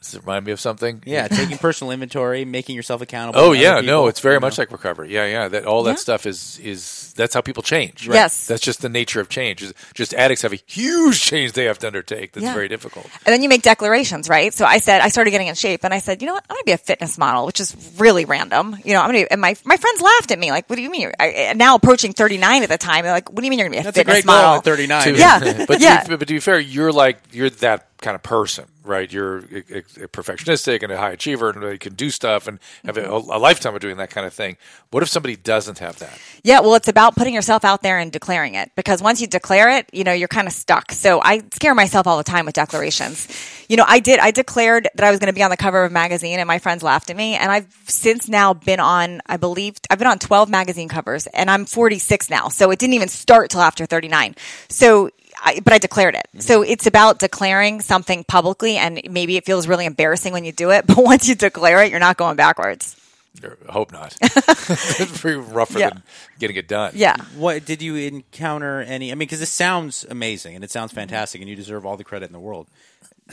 [0.00, 1.02] Does it remind me of something?
[1.04, 3.38] Yeah, taking personal inventory, making yourself accountable.
[3.40, 4.46] Oh to other yeah, no, it's very you know?
[4.46, 5.12] much like recovery.
[5.12, 5.48] Yeah, yeah.
[5.48, 5.96] That all that Yeah.
[5.96, 8.08] stuff is is that's how people change.
[8.08, 8.14] Right.
[8.14, 8.46] Yes.
[8.46, 9.62] that's just the nature of change.
[9.62, 12.32] Is- Just addicts have a huge change they have to undertake.
[12.32, 12.54] That's Yeah.
[12.54, 13.06] very difficult.
[13.26, 14.54] And then you make declarations, right?
[14.54, 16.44] So I said, I started getting in shape and I said, you know what?
[16.48, 18.76] I'm going to be a fitness model, which is really random.
[18.84, 20.50] You know, I'm going to, and my, my friends laughed at me.
[20.50, 21.12] Like, what do you mean?
[21.20, 23.04] I, now approaching 39 at the time.
[23.04, 24.26] They're like, what do you mean you're going to be a That's a fitness great
[24.26, 24.58] goal model?
[24.58, 25.04] at 39.
[25.04, 25.64] To- Yeah.
[25.68, 26.00] but Yeah.
[26.00, 29.10] To be, but to be fair, you're like you're that kind of person, right?
[29.12, 32.96] You're a, a- perfectionistic and a high achiever, and you can do stuff and have
[32.96, 33.30] a, mm-hmm.
[33.30, 34.56] a lifetime of doing that kind of thing.
[34.90, 36.18] What if somebody doesn't have that?
[36.42, 39.70] Yeah, well, it's about putting yourself out there and declaring it because once you declare
[39.70, 40.92] it, you know, you're kind of stuck.
[40.92, 43.28] So I scare myself all the time with declarations.
[43.68, 45.84] You know, I did, I declared that I was going to be on the cover
[45.84, 47.36] of a magazine and my friends laughed at me.
[47.36, 51.50] And I've since now been on, I believe, I've been on 12 magazine covers and
[51.50, 52.48] I'm 46 now.
[52.48, 54.34] So it didn't even start till after 39.
[54.68, 55.10] So,
[55.42, 56.26] I, but I declared it.
[56.28, 56.40] Mm-hmm.
[56.40, 60.70] So it's about declaring something publicly and maybe it feels really embarrassing when you do
[60.70, 60.86] it.
[60.90, 62.96] But once you declare it, you're not going backwards.
[63.42, 64.16] I hope not.
[64.20, 65.90] it's pretty rougher Yeah.
[65.90, 66.02] than
[66.38, 66.92] getting it done.
[66.94, 67.16] Yeah.
[67.36, 69.12] What did you encounter any?
[69.12, 71.00] I mean, because this sounds amazing and it sounds mm-hmm.
[71.00, 72.66] fantastic, and you deserve all the credit in the world.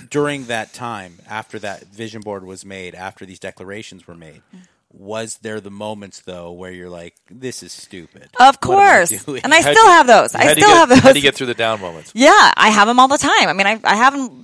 [0.09, 4.63] During that time, after that vision board was made, after these declarations were made, mm-hmm.
[4.97, 8.29] Was there the moments though where you're like, "This is stupid"?
[8.39, 9.11] Of What am I course.
[9.43, 10.35] And I How'd still you- have those.
[10.35, 10.99] I How do you still get- have those.
[10.99, 12.11] How do you get through the down moments?
[12.15, 13.47] Yeah, I have them all the time.
[13.47, 14.43] I mean, I, I have them.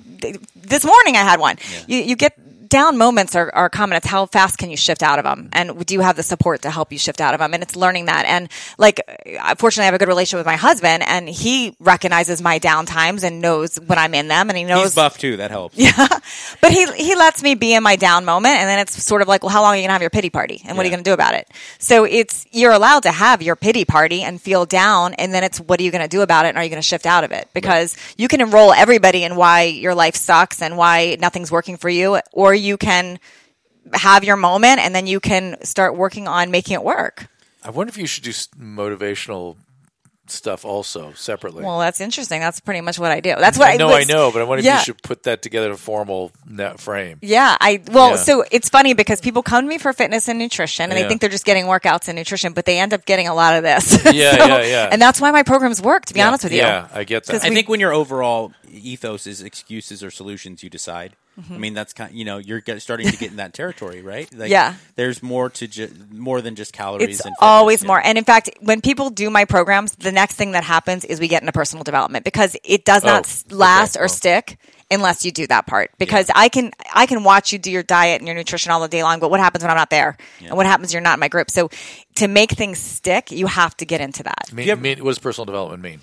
[0.55, 1.57] This morning, I had one.
[1.87, 2.37] You, you get
[2.73, 3.97] down moments are, are common.
[3.97, 6.63] It's how fast can you shift out of them, and do you have the support
[6.63, 7.53] to help you shift out of them?
[7.53, 8.25] And it's learning that.
[8.25, 8.49] And
[8.79, 8.99] like,
[9.57, 13.23] fortunately, I have a good relationship with my husband, and he recognizes my down times
[13.23, 14.85] and knows when I'm in them, and he knows.
[14.85, 15.37] He's buff too.
[15.37, 15.77] That helps.
[15.83, 16.07] Yeah.
[16.61, 19.27] But he he lets me be in my down moment, and then it's sort of
[19.27, 20.91] like, well, how long are you gonna have your pity party, and what are you
[20.91, 21.47] gonna do about it?
[21.77, 25.59] So it's you're allowed to have your pity party and feel down, and then it's
[25.59, 27.49] what are you gonna do about it, and are you gonna shift out of it?
[27.53, 31.89] Because you can enroll everybody in why your life sucks and why nothing's working for
[31.89, 33.19] you, or you can
[33.93, 37.27] have your moment, and then you can start working on making it work.
[37.63, 39.57] I wonder if you should do motivational
[40.27, 41.63] stuff also separately.
[41.65, 42.39] Well, that's interesting.
[42.39, 43.35] That's pretty much what I do.
[43.37, 45.23] That's what I I know, was- I know, but I wonder if you should put
[45.23, 47.19] that together in a formal net frame.
[47.21, 48.15] Yeah, I well, Yeah.
[48.15, 51.03] so it's funny because people come to me for fitness and nutrition, and Yeah.
[51.03, 53.55] they think they're just getting workouts and nutrition, but they end up getting a lot
[53.57, 53.91] of this.
[54.13, 54.89] Yeah, So- yeah, yeah.
[54.91, 56.05] And that's why my programs work.
[56.05, 57.43] To be Yeah, honest with you, yeah, I get that.
[57.43, 61.15] I we- think when your overall ethos is excuses or solutions, you decide.
[61.39, 61.53] Mm-hmm.
[61.53, 62.11] I mean, that's kind.
[62.11, 64.31] Of, you know, you're starting to get in that territory, right?
[64.33, 64.75] Like, Yeah.
[64.95, 67.09] There's more to ju- more than just calories.
[67.09, 67.87] it's and fitness, always yeah.
[67.87, 68.01] more.
[68.03, 71.27] And in fact, when people do my programs, the next thing that happens is we
[71.27, 74.09] get into personal development because it does not Oh, last okay, or well.
[74.09, 74.57] stick
[74.91, 75.89] unless you do that part.
[75.97, 78.87] Because I can I can watch you do your diet and your nutrition all the
[78.87, 80.17] day long, but what happens when I'm not there?
[80.39, 81.49] And what happens when you're not in my group?
[81.49, 81.69] So
[82.15, 84.53] to make things stick, you have to get into that.
[84.53, 85.99] Mean, mean, what does personal development mean?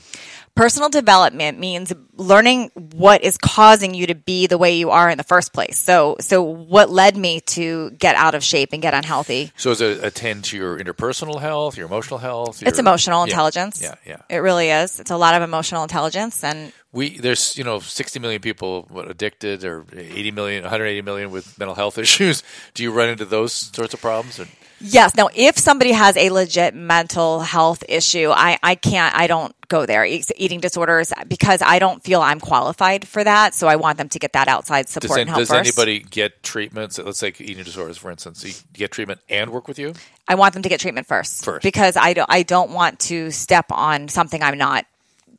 [0.61, 5.16] Personal development means learning what is causing you to be the way you are in
[5.16, 5.78] the first place.
[5.78, 9.52] So, so what led me to get out of shape and get unhealthy?
[9.56, 12.62] So does it attend to your interpersonal health, your emotional health?
[12.62, 13.80] It's emotional Yeah, intelligence.
[13.80, 14.20] Yeah, yeah.
[14.28, 15.00] It really is.
[15.00, 19.11] It's a lot of emotional intelligence and We there's you know 60 million people what,
[19.11, 22.42] addicted or 80 million 180 million with mental health issues.
[22.74, 24.38] Do you run into those sorts of problems?
[24.38, 24.46] Or,
[24.81, 25.14] Yes.
[25.14, 29.87] Now, if somebody has a legit mental health issue, I, I can't, I don't go
[29.87, 30.05] there.
[30.05, 33.55] Eat- Eating disorders, because I don't feel I'm qualified for that.
[33.55, 35.59] So I want them to get that outside support an- and help does first.
[35.59, 36.99] anybody get treatments?
[36.99, 38.45] Let's say eating disorders, for instance.
[38.45, 39.95] You get treatment and work with you.
[40.26, 41.45] I want them to get treatment first.
[41.45, 41.62] First.
[41.62, 44.87] Because I don't, I don't want to step on something I'm not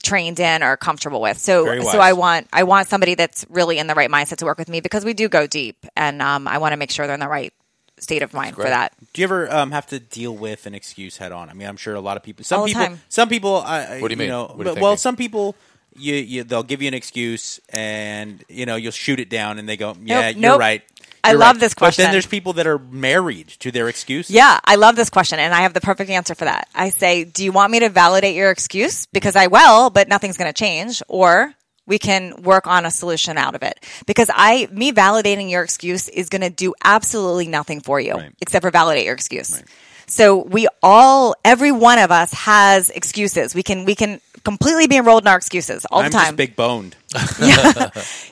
[0.04, 1.38] trained in or comfortable with.
[1.38, 4.58] So, so I want, I want somebody that's really in the right mindset to work
[4.58, 7.14] with me because we do go deep and, um, I want to make sure they're
[7.14, 7.54] in the right
[8.02, 8.94] state of mind for that.
[9.14, 11.50] Do you ever um, have to deal with an excuse head on?
[11.50, 12.44] I mean, I'm sure a lot of people.
[12.44, 12.86] Some All the people.
[12.88, 13.02] time.
[13.08, 13.56] Some people.
[13.58, 14.28] I, What do you mean?
[14.30, 14.84] know, What are you but- thinking?
[14.84, 15.56] well, some people.
[15.98, 19.68] You, you, they'll give you an excuse, and you know you'll shoot it down, and
[19.68, 20.60] they go, "Yeah, Nope, you're nope.
[20.60, 20.82] right."
[21.22, 24.30] I You're love right." this But then there's people that are married to their excuse.
[24.30, 26.70] Yeah, I love this question, and I have the perfect answer for that.
[26.74, 29.06] I say, Do you want me to validate your excuse?
[29.08, 31.04] Because I will, but nothing's going to change.
[31.10, 31.54] Or
[31.92, 33.78] we can work on a solution out of it.
[34.06, 38.32] Because I, me validating your excuse is going to do absolutely nothing for you Right.
[38.40, 39.62] except for validate your excuse.
[40.08, 43.54] So we all, every one of us has excuses.
[43.56, 46.26] We can, we can completely be enrolled in our excuses all I'm the time.
[46.28, 46.96] just big boned.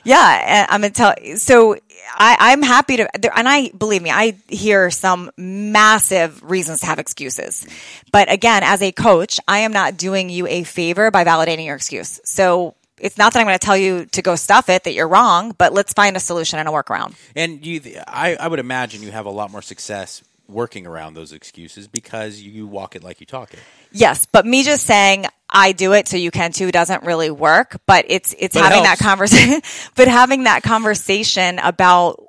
[0.04, 1.14] Yeah, and I'm gonna tell.
[1.36, 1.74] So
[2.14, 3.08] I, I'm happy to,
[3.38, 7.66] and I believe me, I hear some massive reasons to have excuses.
[8.12, 11.76] But again, as a coach, I am not doing you a favor by validating your
[11.76, 12.20] excuse.
[12.24, 15.08] So it's not that I'm going to tell you to go stuff it that you're
[15.08, 17.14] wrong, but let's find a solution and a workaround.
[17.34, 21.32] And you, I, I would imagine you have a lot more success working around those
[21.32, 23.60] excuses because you walk it like you talk it.
[23.92, 27.80] Yes, but me just saying I do it so you can too doesn't really work.
[27.86, 29.60] But it's it's But it having that conversation,
[29.96, 32.22] but having that conversation about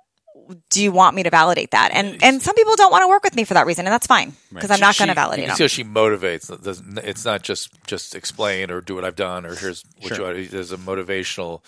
[0.70, 1.92] do you want me to validate that?
[1.94, 4.08] And and some people don't want to work with me for that reason, and that's
[4.08, 5.94] fine because I'm not going to You validate can see them.
[5.94, 6.98] how she motivates.
[7.06, 10.36] It's not just just explain or do what I've done or here's what Sure.
[10.38, 10.48] you.
[10.48, 11.62] There's a motivational.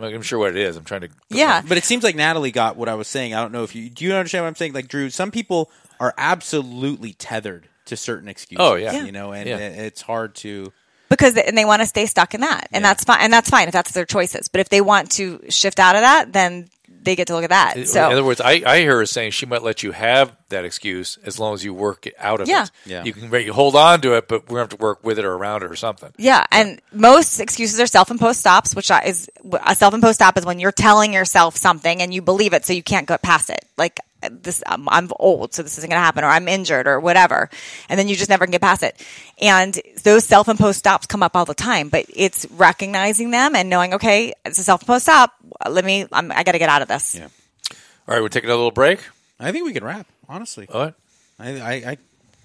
[0.00, 0.76] I'm sure what it is.
[0.76, 1.08] I'm trying to.
[1.28, 1.60] Yeah.
[1.66, 3.34] But it seems like Natalie got what I was saying.
[3.34, 4.72] I don't know if you do you understand what I'm saying?
[4.72, 8.64] Like Drew, some people are absolutely tethered to certain excuses.
[8.64, 8.92] Oh, yeah.
[8.92, 9.04] Yeah.
[9.04, 9.56] you know, and Yeah.
[9.58, 10.72] it's hard to.
[11.08, 12.90] because and they want to stay stuck in that, and Yeah.
[12.90, 13.18] that's fine.
[13.22, 14.46] And that's fine if that's their choices.
[14.48, 16.68] But if they want to shift out of that, then
[17.02, 17.88] they get to look at that.
[17.88, 20.64] So, in other words, I, I hear her saying she might let you have that
[20.64, 22.64] excuse as long as you work it out of Yeah.
[22.64, 22.70] it.
[22.86, 23.04] Yeah.
[23.04, 25.18] You can you hold on to it, but we're going to have to work with
[25.18, 26.12] it or around it or something.
[26.16, 29.30] Yeah, and most excuses are self-imposed stops, which is
[29.64, 32.82] a self-imposed stop is when you're telling yourself something and you believe it, so you
[32.82, 33.64] can't go past it.
[33.76, 34.00] Like
[34.30, 37.48] this, um, I'm old, so this isn't going to happen, or I'm injured, or whatever,
[37.88, 39.04] and then you just never can get past it.
[39.40, 43.94] And those self-imposed stops come up all the time, but it's recognizing them and knowing,
[43.94, 45.34] okay, it's a self-imposed stop.
[45.68, 47.14] Let me, I'm, I got to get out of this.
[47.14, 47.28] Yeah.
[48.08, 49.00] All right, we'll take another little break.
[49.38, 50.06] I think we can wrap.
[50.28, 50.94] Honestly, All right.
[51.38, 51.96] I, I, I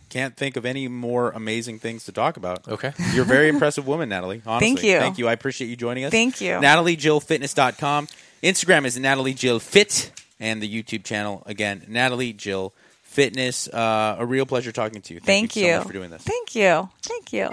[0.10, 2.68] can't think of any more amazing things to talk about.
[2.68, 2.94] Okay.
[3.14, 4.42] You're a very impressive woman, Natalie.
[4.46, 4.68] Honestly.
[4.68, 5.00] Thank you.
[5.00, 5.28] Thank you.
[5.28, 6.12] I appreciate you joining us.
[6.12, 6.52] Thank you.
[6.52, 8.08] NatalieJillFitness.com.
[8.44, 10.12] Instagram is Natalie Jill Fit.
[10.44, 12.74] And the YouTube channel, again, Natalie Jill
[13.14, 13.70] fitness.
[13.70, 15.20] Uh, a real pleasure talking to you.
[15.22, 15.72] Thank, you, you.
[15.72, 16.24] so much for doing this.
[16.24, 16.90] Thank you.
[17.02, 17.50] Thank you.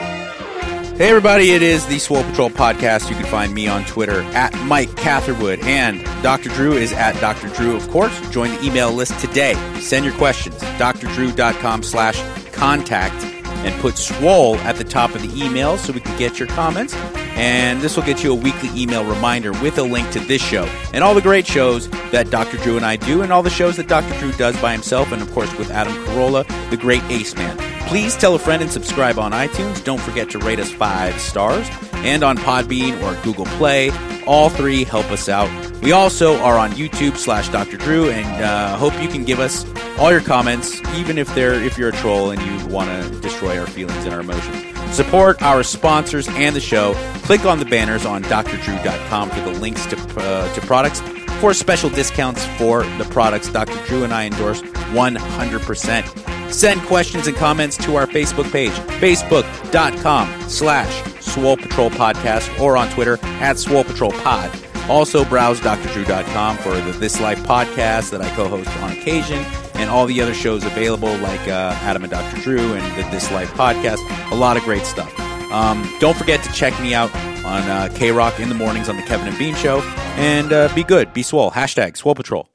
[0.96, 3.08] Hey, everybody, it is the Swole Patrol podcast.
[3.08, 6.48] You can find me on Twitter at Mike Catherwood, and Dr.
[6.50, 7.48] Drew is at Dr.
[7.54, 8.18] Drew, of course.
[8.30, 9.54] Join the email list today.
[9.80, 12.20] Send your questions, drdrew.com slash
[12.52, 13.24] contact,
[13.64, 16.94] and put Swole at the top of the email so we can get your comments.
[17.40, 20.64] And this will get you a weekly email reminder with a link to this show
[20.92, 22.58] and all the great shows that Dr.
[22.58, 24.12] Drew and I do, and all the shows that Dr.
[24.18, 27.56] Drew does by himself, and of course with Adam Carolla, the great Ace Man.
[27.88, 29.82] Please tell a friend and subscribe on iTunes.
[29.82, 31.66] Don't forget to rate us five stars.
[32.04, 33.90] And on Podbean or Google Play.
[34.26, 35.50] All three help us out.
[35.80, 37.78] We also are on YouTube slash Dr.
[37.78, 39.64] Drew and uh, hope you can give us
[39.98, 43.58] all your comments, even if they're if you're a troll and you want to destroy
[43.58, 44.69] our feelings and our emotions.
[44.92, 46.94] Support our sponsors and the show.
[47.22, 51.00] Click on the banners on drdrew.com for the links to, uh, to products
[51.40, 53.82] for special discounts for the products Dr.
[53.86, 56.52] Drew and I endorse 100%.
[56.52, 62.90] Send questions and comments to our Facebook page, facebook.com slash Swole Patrol Podcast, or on
[62.90, 64.50] Twitter at Swole Patrol Pod.
[64.88, 69.44] Also, browse drdrew.com for the This Life podcast that I co host on occasion
[69.80, 72.40] and all the other shows available, like uh, Adam and Dr.
[72.42, 73.98] Drew and the This Life podcast.
[74.30, 75.18] A lot of great stuff.
[75.50, 77.12] Um, don't forget to check me out
[77.44, 79.80] on uh, KROQ in the mornings on the Kevin and Bean Show.
[80.16, 81.50] And uh, be good, be swole.
[81.50, 82.50] Hashtag Swole Patrol.